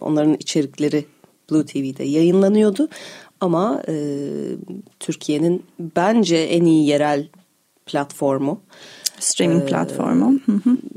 [0.00, 1.04] onların içerikleri
[1.50, 2.88] Blue TV'de yayınlanıyordu.
[3.40, 3.94] Ama e,
[5.00, 5.62] Türkiye'nin
[5.96, 7.28] bence en iyi yerel
[7.86, 8.60] platformu.
[9.18, 10.40] Streaming e, platformu.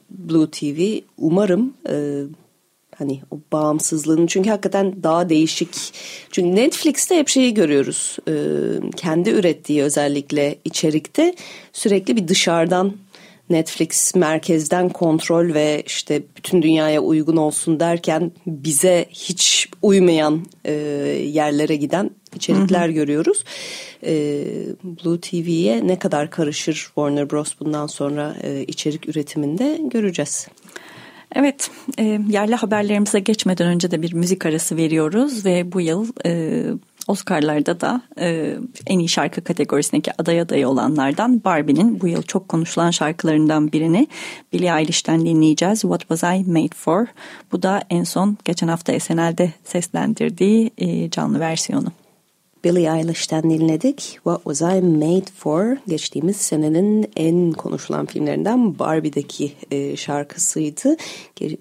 [0.10, 1.00] Blue TV.
[1.18, 2.24] Umarım e,
[3.00, 5.70] hani o bağımsızlığını çünkü hakikaten daha değişik.
[6.32, 8.18] Çünkü Netflix'te hep şeyi görüyoruz.
[8.28, 8.34] E,
[8.96, 11.36] kendi ürettiği özellikle içerikte
[11.74, 12.94] sürekli bir dışarıdan
[13.50, 20.74] Netflix merkezden kontrol ve işte bütün dünyaya uygun olsun derken bize hiç uymayan e,
[21.26, 22.92] yerlere giden içerikler hı hı.
[22.92, 23.44] görüyoruz.
[24.06, 24.44] E,
[24.84, 30.48] Blue TV'ye ne kadar karışır Warner Bros bundan sonra e, içerik üretiminde göreceğiz.
[31.36, 36.64] Evet, e, yerli haberlerimize geçmeden önce de bir müzik arası veriyoruz ve bu yıl e,
[37.08, 42.92] Oscar'larda da e, en iyi şarkı kategorisindeki aday adayı olanlardan Barbie'nin bu yıl çok konuşulan
[42.92, 44.08] şarkılarından birini
[44.54, 45.82] Billie Eilish'ten dinleyeceğiz.
[45.82, 47.06] What Was I Made For?
[47.52, 51.92] Bu da en son geçen hafta SNL'de seslendirdiği e, canlı versiyonu.
[52.64, 54.00] Billie Eilish'ten dinledik.
[54.00, 55.78] What Was I Made For?
[55.88, 60.96] Geçtiğimiz senenin en konuşulan filmlerinden Barbie'deki e, şarkısıydı.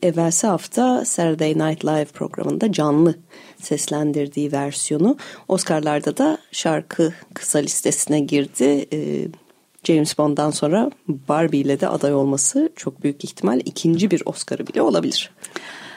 [0.03, 3.15] Evvelsi hafta Saturday Night Live programında canlı
[3.63, 5.17] seslendirdiği versiyonu.
[5.49, 8.87] Oscar'larda da şarkı kısa listesine girdi.
[8.93, 9.29] E,
[9.85, 14.83] James Bond'dan sonra Barbie ile de aday olması çok büyük ihtimal ikinci bir Oscar'ı bile
[14.83, 15.31] olabilir.
[15.41, 15.88] Evet,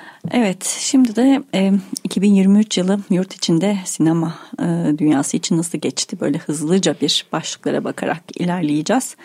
[0.65, 1.71] şimdi de e,
[2.03, 6.19] 2023 yılı yurt içinde sinema e, dünyası için nasıl geçti?
[6.19, 9.15] Böyle hızlıca bir başlıklara bakarak ilerleyeceğiz.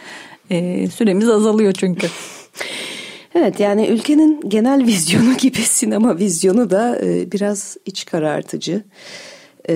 [0.51, 2.07] E, süremiz azalıyor çünkü.
[3.39, 8.85] Evet yani ülkenin genel vizyonu gibi sinema vizyonu da e, biraz iç karartıcı.
[9.69, 9.75] E,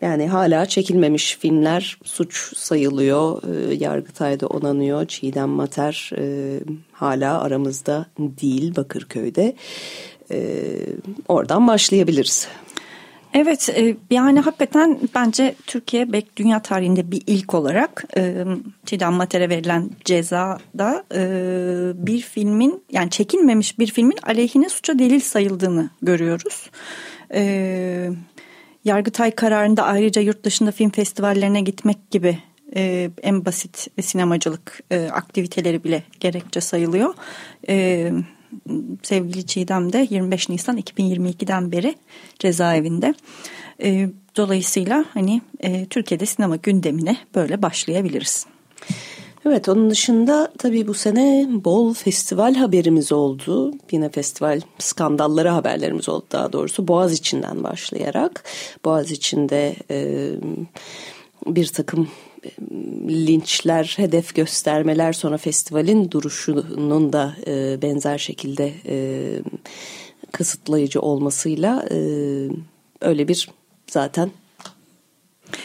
[0.00, 3.42] yani hala çekilmemiş filmler suç sayılıyor.
[3.42, 5.06] E, Yargıtay'da onanıyor.
[5.06, 6.60] Çiğdem Mater e,
[6.92, 9.54] hala aramızda değil Bakırköy'de.
[10.30, 10.62] E,
[11.28, 12.48] oradan başlayabiliriz.
[13.34, 18.44] Evet e, yani hakikaten bence Türkiye belki dünya tarihinde bir ilk olarak e,
[18.86, 21.22] Çiğdem Mater'e verilen cezada e,
[22.06, 26.70] bir filmin yani çekilmemiş bir filmin aleyhine suça delil sayıldığını görüyoruz.
[27.30, 28.12] Evet
[28.88, 32.38] Yargıtay kararında ayrıca yurt dışında film festivallerine gitmek gibi
[32.76, 37.14] e, en basit sinemacılık e, aktiviteleri bile gerekçe sayılıyor.
[37.68, 38.12] E,
[39.02, 41.94] sevgili Çiğdem de 25 Nisan 2022'den beri
[42.38, 43.14] cezaevinde.
[43.82, 48.46] E, dolayısıyla hani e, Türkiye'de sinema gündemine böyle başlayabiliriz.
[49.46, 53.74] Evet onun dışında tabii bu sene bol festival haberimiz oldu.
[53.92, 56.88] Yine festival skandalları haberlerimiz oldu daha doğrusu.
[56.88, 58.44] Boğaz içinden başlayarak.
[58.84, 60.30] Boğaz içinde e,
[61.46, 62.08] bir takım
[63.08, 69.28] linçler, hedef göstermeler sonra festivalin duruşunun da e, benzer şekilde e,
[70.32, 71.98] kısıtlayıcı olmasıyla e,
[73.00, 73.48] öyle bir
[73.90, 74.30] zaten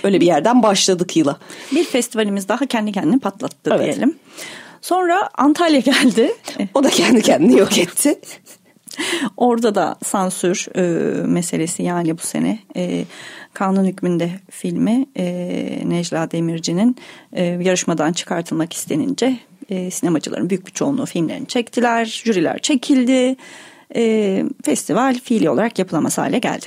[0.04, 1.38] Öyle bir yerden başladık yıla.
[1.72, 3.86] Bir festivalimiz daha kendi kendini patlattı evet.
[3.86, 4.16] diyelim.
[4.82, 6.34] Sonra Antalya geldi.
[6.74, 8.20] O da kendi kendini yok etti.
[9.38, 10.82] Orada da sansür e,
[11.26, 13.06] meselesi yani bu sene e,
[13.54, 15.26] kanun hükmünde filmi e,
[15.86, 16.96] Necla Demirci'nin
[17.34, 19.38] e, yarışmadan çıkartılmak istenince
[19.70, 22.06] e, sinemacıların büyük bir çoğunluğu filmlerini çektiler.
[22.06, 23.36] Jüriler çekildi.
[23.96, 26.66] E, festival fiili olarak yapılamaz hale geldi.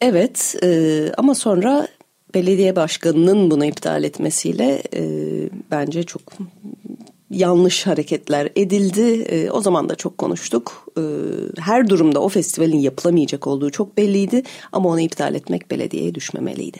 [0.00, 1.88] Evet e, ama sonra
[2.34, 5.02] belediye başkanının bunu iptal etmesiyle e,
[5.70, 6.22] bence çok
[7.30, 9.22] yanlış hareketler edildi.
[9.22, 10.86] E, o zaman da çok konuştuk.
[10.98, 11.02] E,
[11.60, 16.78] her durumda o festivalin yapılamayacak olduğu çok belliydi ama onu iptal etmek belediyeye düşmemeliydi.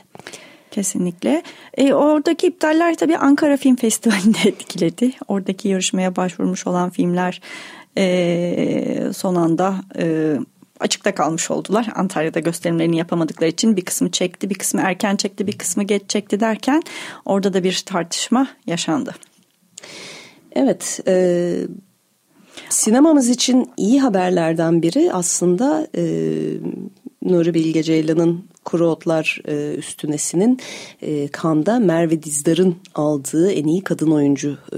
[0.70, 1.42] Kesinlikle.
[1.76, 5.12] E, oradaki iptaller tabii Ankara Film Festivali'nde etkiledi.
[5.28, 7.40] Oradaki yarışmaya başvurmuş olan filmler
[7.98, 10.37] e, son anda e,
[10.80, 11.88] açıkta kalmış oldular.
[11.94, 16.40] Antalya'da gösterimlerini yapamadıkları için bir kısmı çekti, bir kısmı erken çekti, bir kısmı geç çekti
[16.40, 16.82] derken
[17.24, 19.14] orada da bir tartışma yaşandı.
[20.52, 21.54] Evet, e,
[22.68, 26.02] sinemamız için iyi haberlerden biri aslında e,
[27.22, 30.58] Nuri Bilge Ceylan'ın Kuru Otlar e, Üstünesi'nin
[31.02, 34.76] e, Kanda Merve Dizdar'ın aldığı en iyi kadın oyuncu e,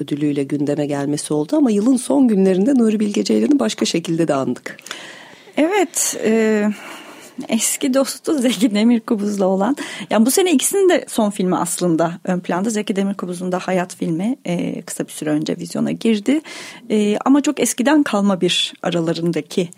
[0.00, 1.56] ödülüyle gündeme gelmesi oldu.
[1.56, 4.76] Ama yılın son günlerinde Nuri Bilge Ceylan'ı başka şekilde de andık.
[5.56, 6.64] Evet, e,
[7.48, 9.76] eski dostu Zeki Demirkubuz'la olan.
[10.10, 12.70] Yani bu sene ikisinin de son filmi aslında ön planda.
[12.70, 16.40] Zeki Demirkubuz'un da Hayat filmi e, kısa bir süre önce vizyona girdi.
[16.90, 19.68] E, ama çok eskiden kalma bir aralarındaki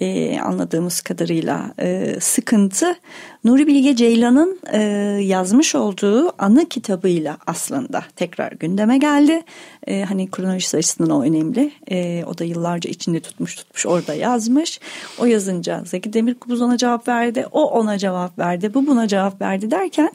[0.00, 2.96] e, anladığımız kadarıyla e, sıkıntı
[3.44, 4.78] Nuri Bilge Ceylan'ın e,
[5.22, 9.42] yazmış olduğu anı kitabıyla aslında tekrar gündeme geldi.
[9.86, 11.72] E, hani kronolojisi açısından o önemli.
[11.90, 14.80] E, o da yıllarca içinde tutmuş tutmuş orada yazmış.
[15.18, 17.46] O yazınca Zeki Demirkubuz ona cevap verdi.
[17.52, 18.74] O ona cevap verdi.
[18.74, 20.12] Bu buna cevap verdi derken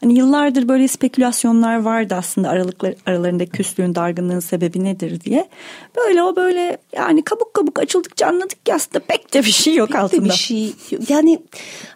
[0.00, 5.48] hani yıllardır böyle spekülasyonlar vardı aslında aralıklar, aralarında küslüğün dargınlığın sebebi nedir diye.
[5.96, 9.88] Böyle o böyle yani kabuk kabuk açıldıkça anladık ki aslında pek de bir şey yok
[9.88, 10.24] pek altında.
[10.24, 10.74] De bir şey
[11.08, 11.38] yani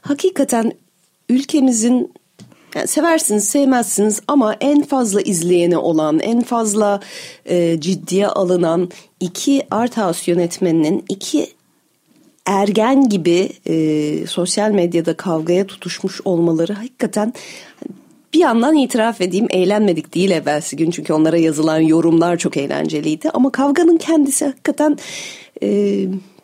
[0.01, 0.73] hakikaten
[1.29, 2.13] ülkemizin
[2.75, 7.01] yani seversiniz sevmezsiniz ama en fazla izleyeni olan en fazla
[7.45, 11.47] e, ciddiye alınan iki art house yönetmeninin iki
[12.47, 17.35] ergen gibi e, sosyal medyada kavgaya tutuşmuş olmaları hakikaten
[18.35, 20.91] bir yandan itiraf edeyim eğlenmedik değil evvelsi gün.
[20.91, 23.31] Çünkü onlara yazılan yorumlar çok eğlenceliydi.
[23.31, 24.99] Ama kavganın kendisi hakikaten
[25.63, 25.69] e,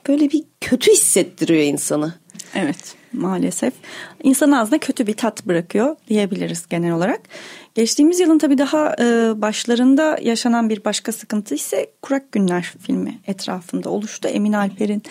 [0.08, 2.14] böyle bir kötü hissettiriyor insanı.
[2.54, 3.72] Evet maalesef.
[4.22, 7.20] İnsan ağzına kötü bir tat bırakıyor diyebiliriz genel olarak.
[7.74, 13.90] Geçtiğimiz yılın tabii daha e, başlarında yaşanan bir başka sıkıntı ise Kurak Günler filmi etrafında
[13.90, 14.28] oluştu.
[14.28, 15.02] Emin Alper'in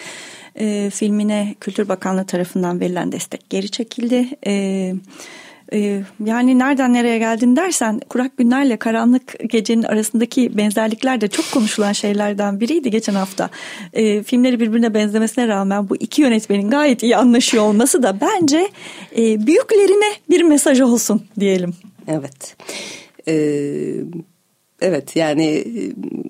[0.55, 4.29] e, filmine Kültür Bakanlığı tarafından verilen destek geri çekildi.
[4.43, 4.95] Evet
[6.25, 12.59] yani nereden nereye geldin dersen kurak günlerle karanlık gecenin arasındaki benzerlikler de çok konuşulan şeylerden
[12.59, 13.49] biriydi geçen hafta.
[13.93, 18.69] E, filmleri birbirine benzemesine rağmen bu iki yönetmenin gayet iyi anlaşıyor olması da bence
[19.17, 21.73] e, büyüklerine bir mesaj olsun diyelim.
[22.07, 22.55] Evet.
[23.27, 23.93] Ee,
[24.81, 25.63] evet yani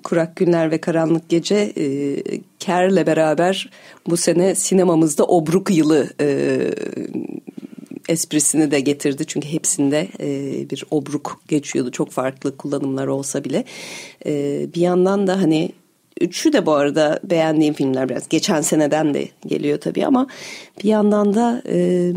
[0.04, 1.86] Kurak Günler ve Karanlık Gece e,
[2.58, 3.70] Ker'le beraber
[4.06, 6.58] bu sene sinemamızda Obruk yılı e,
[8.08, 9.24] esprisini de getirdi.
[9.26, 11.90] Çünkü hepsinde e, bir obruk geçiyordu.
[11.90, 13.64] Çok farklı kullanımlar olsa bile.
[14.26, 15.72] E, bir yandan da hani
[16.20, 18.28] Üçü de bu arada beğendiğim filmler biraz.
[18.28, 20.26] Geçen seneden de geliyor tabii ama
[20.82, 22.12] bir yandan da e,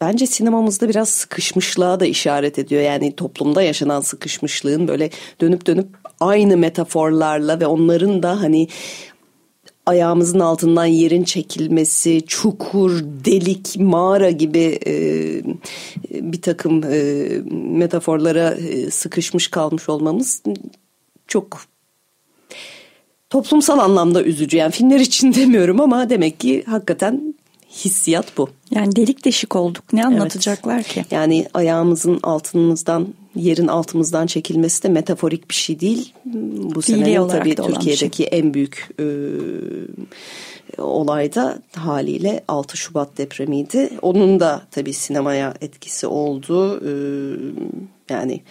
[0.00, 2.82] bence sinemamızda biraz sıkışmışlığa da işaret ediyor.
[2.82, 5.88] Yani toplumda yaşanan sıkışmışlığın böyle dönüp dönüp
[6.20, 8.68] aynı metaforlarla ve onların da hani
[9.88, 14.92] ayağımızın altından yerin çekilmesi, çukur, delik, mağara gibi e,
[16.10, 20.42] bir takım e, metaforlara e, sıkışmış kalmış olmamız
[21.26, 21.60] çok
[23.30, 24.56] toplumsal anlamda üzücü.
[24.56, 27.34] Yani filmler için demiyorum ama demek ki hakikaten
[27.70, 28.48] hissiyat bu.
[28.70, 29.92] Yani delik deşik olduk.
[29.92, 30.88] Ne anlatacaklar evet.
[30.88, 31.04] ki?
[31.10, 36.12] Yani ayağımızın altımızdan, yerin altımızdan çekilmesi de metaforik bir şey değil.
[36.74, 38.28] Bu sene tabii Türkiye'deki şey.
[38.32, 39.06] en büyük e,
[40.82, 43.90] olay da haliyle 6 Şubat depremiydi.
[44.02, 46.80] Onun da tabii sinemaya etkisi oldu.
[46.84, 46.92] E,
[48.12, 48.42] yani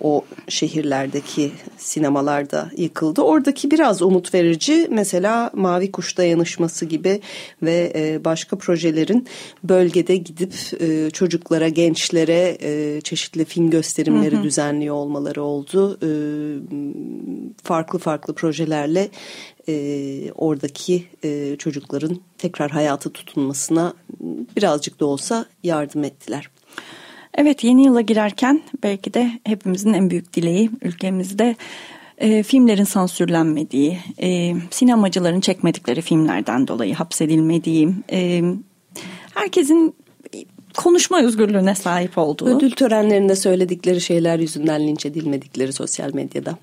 [0.00, 3.22] o şehirlerdeki sinemalar da yıkıldı.
[3.22, 7.20] Oradaki biraz umut verici mesela Mavi Kuş Dayanışması gibi
[7.62, 9.26] ve e, başka projelerin
[9.64, 14.42] bölgede gidip e, çocuklara, gençlere e, çeşitli film gösterimleri hı hı.
[14.42, 15.98] düzenliyor olmaları oldu.
[17.62, 19.08] Farklı farklı projelerle
[20.34, 21.04] oradaki
[21.58, 23.94] çocukların tekrar hayatı tutunmasına
[24.56, 26.50] birazcık da olsa yardım ettiler.
[27.36, 31.56] Evet yeni yıla girerken belki de hepimizin en büyük dileği ülkemizde
[32.18, 38.42] e, filmlerin sansürlenmediği, e, sinemacıların çekmedikleri filmlerden dolayı hapsedilmediği, e,
[39.34, 39.94] herkesin
[40.76, 42.56] konuşma özgürlüğüne sahip olduğu.
[42.56, 46.58] Ödül törenlerinde söyledikleri şeyler yüzünden linç edilmedikleri sosyal medyada.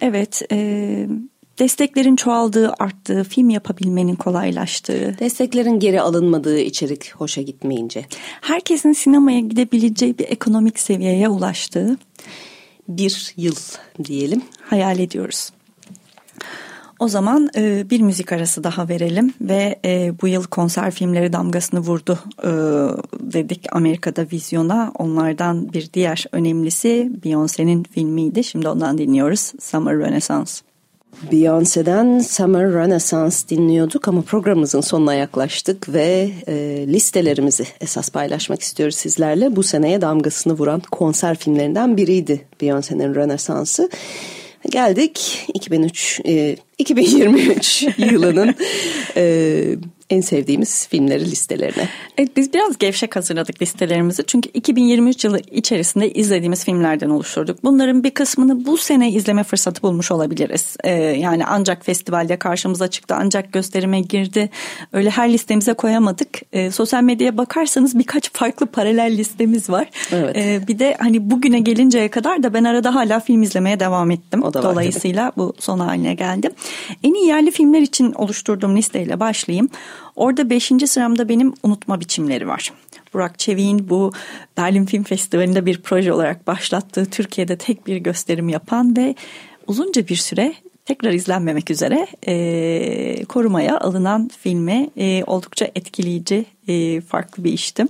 [0.00, 1.08] Evet, e,
[1.58, 5.16] desteklerin çoğaldığı, arttığı, film yapabilmenin kolaylaştığı.
[5.18, 8.06] Desteklerin geri alınmadığı içerik hoşa gitmeyince.
[8.40, 11.96] Herkesin sinemaya gidebileceği bir ekonomik seviyeye ulaştığı.
[12.88, 13.56] bir yıl
[14.04, 14.42] diyelim.
[14.62, 15.50] Hayal ediyoruz.
[16.98, 21.80] O zaman e, bir müzik arası daha verelim ve e, bu yıl konser filmleri damgasını
[21.80, 22.50] vurdu e,
[23.32, 24.92] dedik Amerika'da vizyona.
[24.98, 28.44] Onlardan bir diğer önemlisi Beyoncé'nin filmiydi.
[28.44, 30.67] Şimdi ondan dinliyoruz Summer Renaissance.
[31.32, 36.54] Beyoncé'den Summer Renaissance dinliyorduk ama programımızın sonuna yaklaştık ve e,
[36.88, 39.56] listelerimizi esas paylaşmak istiyoruz sizlerle.
[39.56, 43.88] Bu seneye damgasını vuran konser filmlerinden biriydi Beyoncé'nin Renaissance'ı.
[44.70, 48.54] Geldik 2003 e, 2023 yılının
[49.16, 49.76] e,
[50.10, 51.88] en sevdiğimiz filmleri listelerine.
[52.18, 54.24] Evet biz biraz gevşek hazırladık listelerimizi.
[54.26, 57.64] Çünkü 2023 yılı içerisinde izlediğimiz filmlerden oluşturduk.
[57.64, 60.76] Bunların bir kısmını bu sene izleme fırsatı bulmuş olabiliriz.
[60.84, 64.50] Ee, yani ancak festivalde karşımıza çıktı, ancak gösterime girdi.
[64.92, 66.40] Öyle her listemize koyamadık.
[66.52, 69.90] Ee, sosyal medyaya bakarsanız birkaç farklı paralel listemiz var.
[70.12, 70.36] Evet.
[70.36, 74.42] Ee, bir de hani bugüne gelinceye kadar da ben arada hala film izlemeye devam ettim.
[74.42, 76.52] O da var, Dolayısıyla bu son haline geldim.
[77.02, 79.68] En iyi yerli filmler için oluşturduğum listeyle başlayayım.
[80.16, 82.72] Orada beşinci sıramda benim unutma biçimleri var.
[83.14, 84.12] Burak Çevik'in bu
[84.56, 89.14] Berlin Film Festivali'nde bir proje olarak başlattığı Türkiye'de tek bir gösterim yapan ve
[89.66, 97.44] uzunca bir süre tekrar izlenmemek üzere e, korumaya alınan filmi e, oldukça etkileyici e, farklı
[97.44, 97.86] bir işti.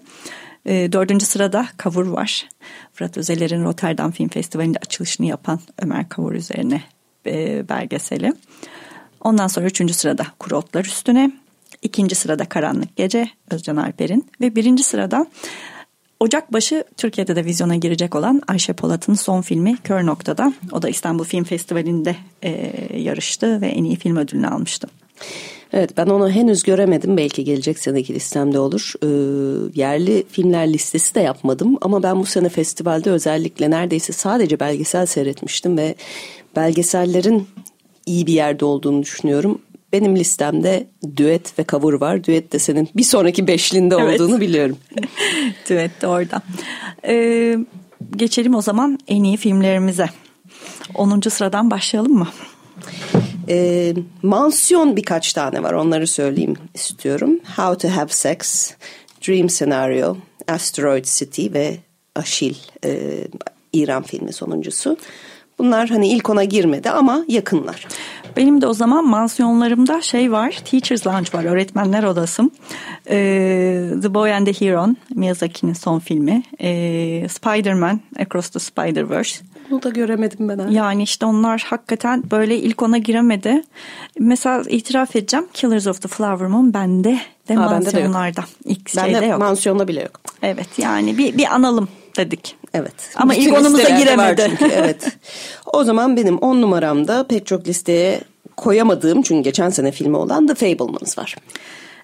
[0.66, 2.48] E, dördüncü sırada Kavur var.
[2.92, 6.82] Fırat Özeler'in Rotterdam Film Festivali'nde açılışını yapan Ömer Kavur üzerine
[7.26, 8.32] e, belgeseli.
[9.20, 11.32] Ondan sonra üçüncü sırada Kuru Otlar Üstüne.
[11.82, 15.26] İkinci sırada Karanlık Gece Özcan Alper'in ve birinci sırada
[16.20, 20.52] Ocak başı Türkiye'de de vizyona girecek olan Ayşe Polat'ın son filmi Kör Nokta'da.
[20.72, 24.88] O da İstanbul Film Festivali'nde e, yarıştı ve en iyi film ödülünü almıştı.
[25.72, 27.16] Evet ben onu henüz göremedim.
[27.16, 28.92] Belki gelecek seneki listemde olur.
[29.02, 29.08] Ee,
[29.74, 31.76] yerli filmler listesi de yapmadım.
[31.80, 35.78] Ama ben bu sene festivalde özellikle neredeyse sadece belgesel seyretmiştim.
[35.78, 35.94] Ve
[36.56, 37.46] belgesellerin
[38.06, 39.58] iyi bir yerde olduğunu düşünüyorum.
[39.92, 40.86] Benim listemde
[41.16, 42.24] düet ve kavur var.
[42.24, 44.20] Düet de senin bir sonraki beşlinde evet.
[44.20, 44.78] olduğunu biliyorum.
[45.68, 46.42] düet de orada.
[47.04, 47.56] Ee,
[48.16, 50.06] geçelim o zaman en iyi filmlerimize.
[50.94, 51.20] 10.
[51.20, 52.28] sıradan başlayalım mı?
[53.48, 57.40] Ee, mansiyon birkaç tane var onları söyleyeyim istiyorum.
[57.56, 58.70] How to Have Sex,
[59.28, 60.16] Dream Scenario,
[60.48, 61.76] Asteroid City ve
[62.14, 63.18] Aşil e,
[63.72, 64.96] İran filmi sonuncusu.
[65.58, 67.86] Bunlar hani ilk ona girmedi ama yakınlar.
[68.36, 70.60] Benim de o zaman mansiyonlarımda şey var.
[70.70, 71.44] Teachers Lounge var.
[71.44, 72.50] Öğretmenler odası.
[73.10, 74.86] Ee, the Boy and the Hero.
[75.14, 76.42] Miyazaki'nin son filmi.
[76.60, 79.42] Ee, Spider-Man Across the Spider-Verse.
[79.70, 80.68] Bunu da göremedim ben.
[80.68, 83.62] Yani işte onlar hakikaten böyle ilk ona giremedi.
[84.18, 85.46] Mesela itiraf edeceğim.
[85.54, 87.18] Killers of the Flower Moon bende
[87.48, 88.40] de ha, mansiyonlarda.
[88.40, 88.78] Bende de yok.
[88.78, 89.38] İlk bende yok.
[89.38, 90.20] mansiyonda bile yok.
[90.42, 91.88] Evet yani bir, bir analım
[92.18, 92.56] dedik.
[92.74, 92.94] Evet.
[93.16, 94.46] Ama Bütün ilk onumuza giremedi.
[94.58, 95.16] Çünkü, evet.
[95.72, 98.20] O zaman benim on numaramda pek çok listeye
[98.56, 101.36] koyamadığım çünkü geçen sene filmi olan The Fablemans var.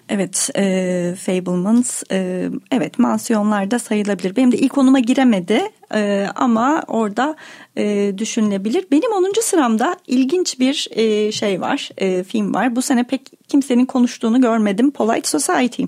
[0.09, 4.35] Evet, e, Fablemans, e, evet mansiyonlarda sayılabilir.
[4.35, 5.61] Benim de ilk onuma giremedi
[5.93, 7.35] e, ama orada
[7.77, 8.85] e, düşünülebilir.
[8.91, 9.31] Benim 10.
[9.41, 12.75] sıramda ilginç bir e, şey var, e, film var.
[12.75, 14.91] Bu sene pek kimsenin konuştuğunu görmedim.
[14.91, 15.83] Polite Society.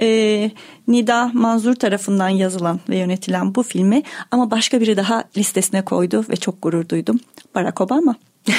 [0.00, 0.50] E,
[0.88, 6.36] Nida Manzur tarafından yazılan ve yönetilen bu filmi ama başka biri daha listesine koydu ve
[6.36, 7.20] çok gurur duydum.
[7.54, 8.14] Barack Obama.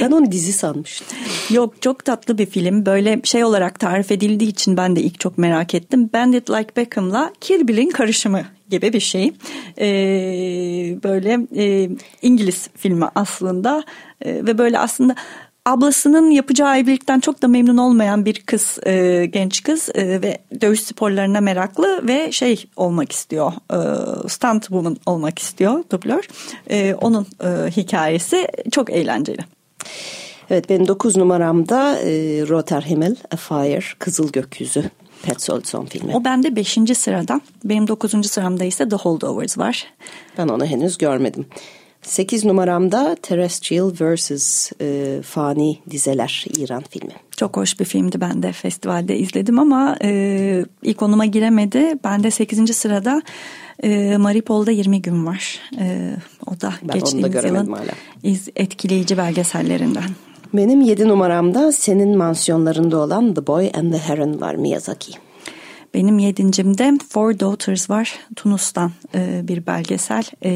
[0.00, 1.18] Ben onu dizi sanmıştım.
[1.50, 2.86] Yok çok tatlı bir film.
[2.86, 6.10] Böyle şey olarak tarif edildiği için ben de ilk çok merak ettim.
[6.12, 9.32] Bandit Like Beckham'la Kill Bill'in karışımı gibi bir şey.
[9.78, 11.90] Ee, böyle e,
[12.22, 13.84] İngiliz filmi aslında
[14.24, 15.14] ee, ve böyle aslında
[15.66, 20.80] ablasının yapacağı evlilikten çok da memnun olmayan bir kız, e, genç kız e, ve dövüş
[20.80, 23.78] sporlarına meraklı ve şey olmak istiyor, e,
[24.28, 26.28] stunt woman olmak istiyor dublör.
[26.70, 29.44] E, onun e, hikayesi çok eğlenceli.
[30.50, 32.10] Evet benim 9 numaramda e,
[32.48, 34.90] Roter Himmel, A Fire, Kızıl Gökyüzü.
[35.22, 36.16] Petzold son filmi.
[36.16, 36.78] O bende 5.
[36.94, 37.40] sırada.
[37.64, 38.30] Benim 9.
[38.30, 39.86] sıramda ise The Holdovers var.
[40.38, 41.46] Ben onu henüz görmedim.
[42.06, 44.72] 8 numaramda Terrestrial vs.
[44.80, 47.12] E, Fani Dizeler İran filmi.
[47.36, 51.94] Çok hoş bir filmdi ben de festivalde izledim ama e, ilk onuma giremedi.
[52.04, 52.76] Ben de 8.
[52.76, 53.22] sırada
[53.82, 55.60] e, Maripol'da 20 gün var.
[55.78, 57.92] E, o da ben geçtiğimiz da yılın hala.
[58.22, 60.10] iz, etkileyici belgesellerinden.
[60.54, 65.25] Benim 7 numaramda senin mansiyonlarında olan The Boy and the Heron var Miyazaki.
[65.94, 68.18] Benim yedincimde Four Daughters var.
[68.36, 70.24] Tunus'tan e, bir belgesel.
[70.44, 70.50] E,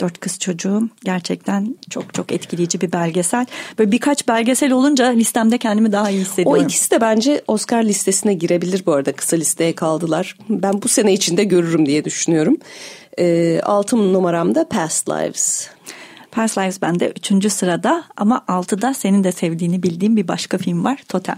[0.00, 0.88] dört kız çocuğu.
[1.04, 3.46] Gerçekten çok çok etkileyici bir belgesel.
[3.78, 6.62] Böyle birkaç belgesel olunca listemde kendimi daha iyi hissediyorum.
[6.62, 9.12] O ikisi de bence Oscar listesine girebilir bu arada.
[9.12, 10.36] Kısa listeye kaldılar.
[10.48, 12.56] Ben bu sene içinde görürüm diye düşünüyorum.
[13.18, 15.68] E, altın numaramda Past Lives.
[16.30, 21.02] Past Lives bende üçüncü sırada ama altıda senin de sevdiğini bildiğim bir başka film var
[21.08, 21.36] Totem.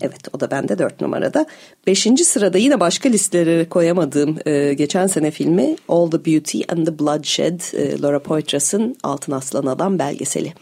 [0.00, 1.46] Evet o da bende dört numarada.
[1.86, 6.98] Beşinci sırada yine başka listelere koyamadığım e, geçen sene filmi All the Beauty and the
[6.98, 10.52] Bloodshed e, Laura Poitras'ın Altın Aslan Adam belgeseli.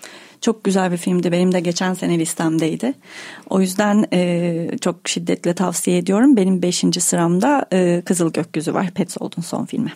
[0.41, 1.33] Çok güzel bir filmdi.
[1.33, 2.95] Benim de geçen sene listemdeydi.
[3.51, 6.37] O yüzden e, çok şiddetle tavsiye ediyorum.
[6.37, 8.91] Benim beşinci sıramda e, Kızıl Gökyüzü var.
[8.91, 9.93] Petzold'un son filmi.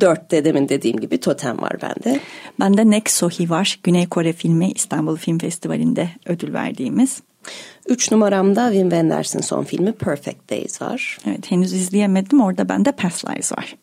[0.00, 2.20] Dörtte demin dediğim gibi Totem var bende.
[2.60, 3.80] Bende Neksohi var.
[3.82, 7.22] Güney Kore filmi İstanbul Film Festivali'nde ödül verdiğimiz.
[7.88, 11.18] Üç numaramda Wim Wenders'in son filmi Perfect Days var.
[11.26, 12.40] Evet henüz izleyemedim.
[12.40, 13.76] Orada bende Past Lives var.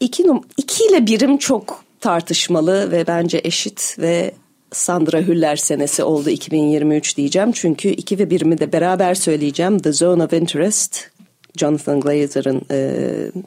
[0.00, 0.24] İki,
[0.56, 4.32] iki ile birim çok tartışmalı ve bence eşit ve
[4.72, 7.52] Sandra Hüller senesi oldu 2023 diyeceğim.
[7.52, 9.78] Çünkü iki ve birimi de beraber söyleyeceğim.
[9.78, 11.10] The Zone of Interest,
[11.58, 12.90] Jonathan Glazer'ın e,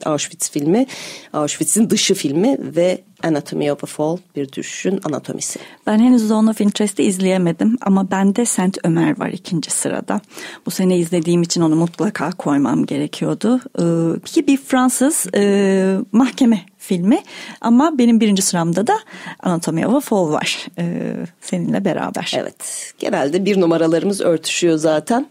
[0.05, 0.85] Auschwitz filmi,
[1.33, 5.59] Auschwitz'in dışı filmi ve Anatomy of a Fall bir düşüşün anatomisi.
[5.87, 10.21] Ben henüz Zone of Interest'i izleyemedim ama bende Saint Ömer var ikinci sırada.
[10.65, 13.59] Bu sene izlediğim için onu mutlaka koymam gerekiyordu.
[13.79, 17.19] Ee, ki bir Fransız e, mahkeme filmi
[17.61, 18.99] ama benim birinci sıramda da
[19.39, 22.33] Anatomy of a Fall var e, seninle beraber.
[22.37, 25.27] Evet genelde bir numaralarımız örtüşüyor zaten.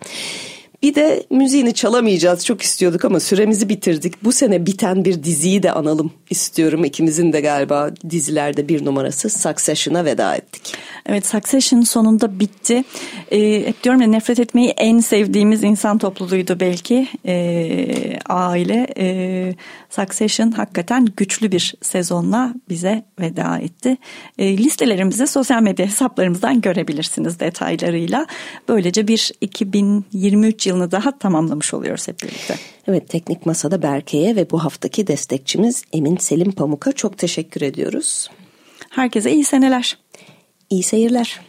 [0.82, 4.24] Bir de müziğini çalamayacağız çok istiyorduk ama süremizi bitirdik.
[4.24, 6.84] Bu sene biten bir diziyi de analım istiyorum.
[6.84, 10.74] İkimizin de galiba dizilerde bir numarası Succession'a veda ettik.
[11.06, 12.84] Evet Succession sonunda bitti.
[13.30, 17.08] Ee, hep diyorum ya nefret etmeyi en sevdiğimiz insan topluluğuydu belki.
[17.26, 18.86] Ee, aile.
[18.98, 19.54] Ee,
[19.90, 23.96] Succession hakikaten güçlü bir sezonla bize veda etti.
[24.38, 28.26] Ee, listelerimizi sosyal medya hesaplarımızdan görebilirsiniz detaylarıyla.
[28.68, 32.54] Böylece bir 2023 yılını daha tamamlamış oluyoruz hep birlikte.
[32.88, 38.30] Evet Teknik Masa'da Berke'ye ve bu haftaki destekçimiz Emin Selim Pamuk'a çok teşekkür ediyoruz.
[38.90, 39.98] Herkese iyi seneler.
[40.70, 41.40] İyi seyirler.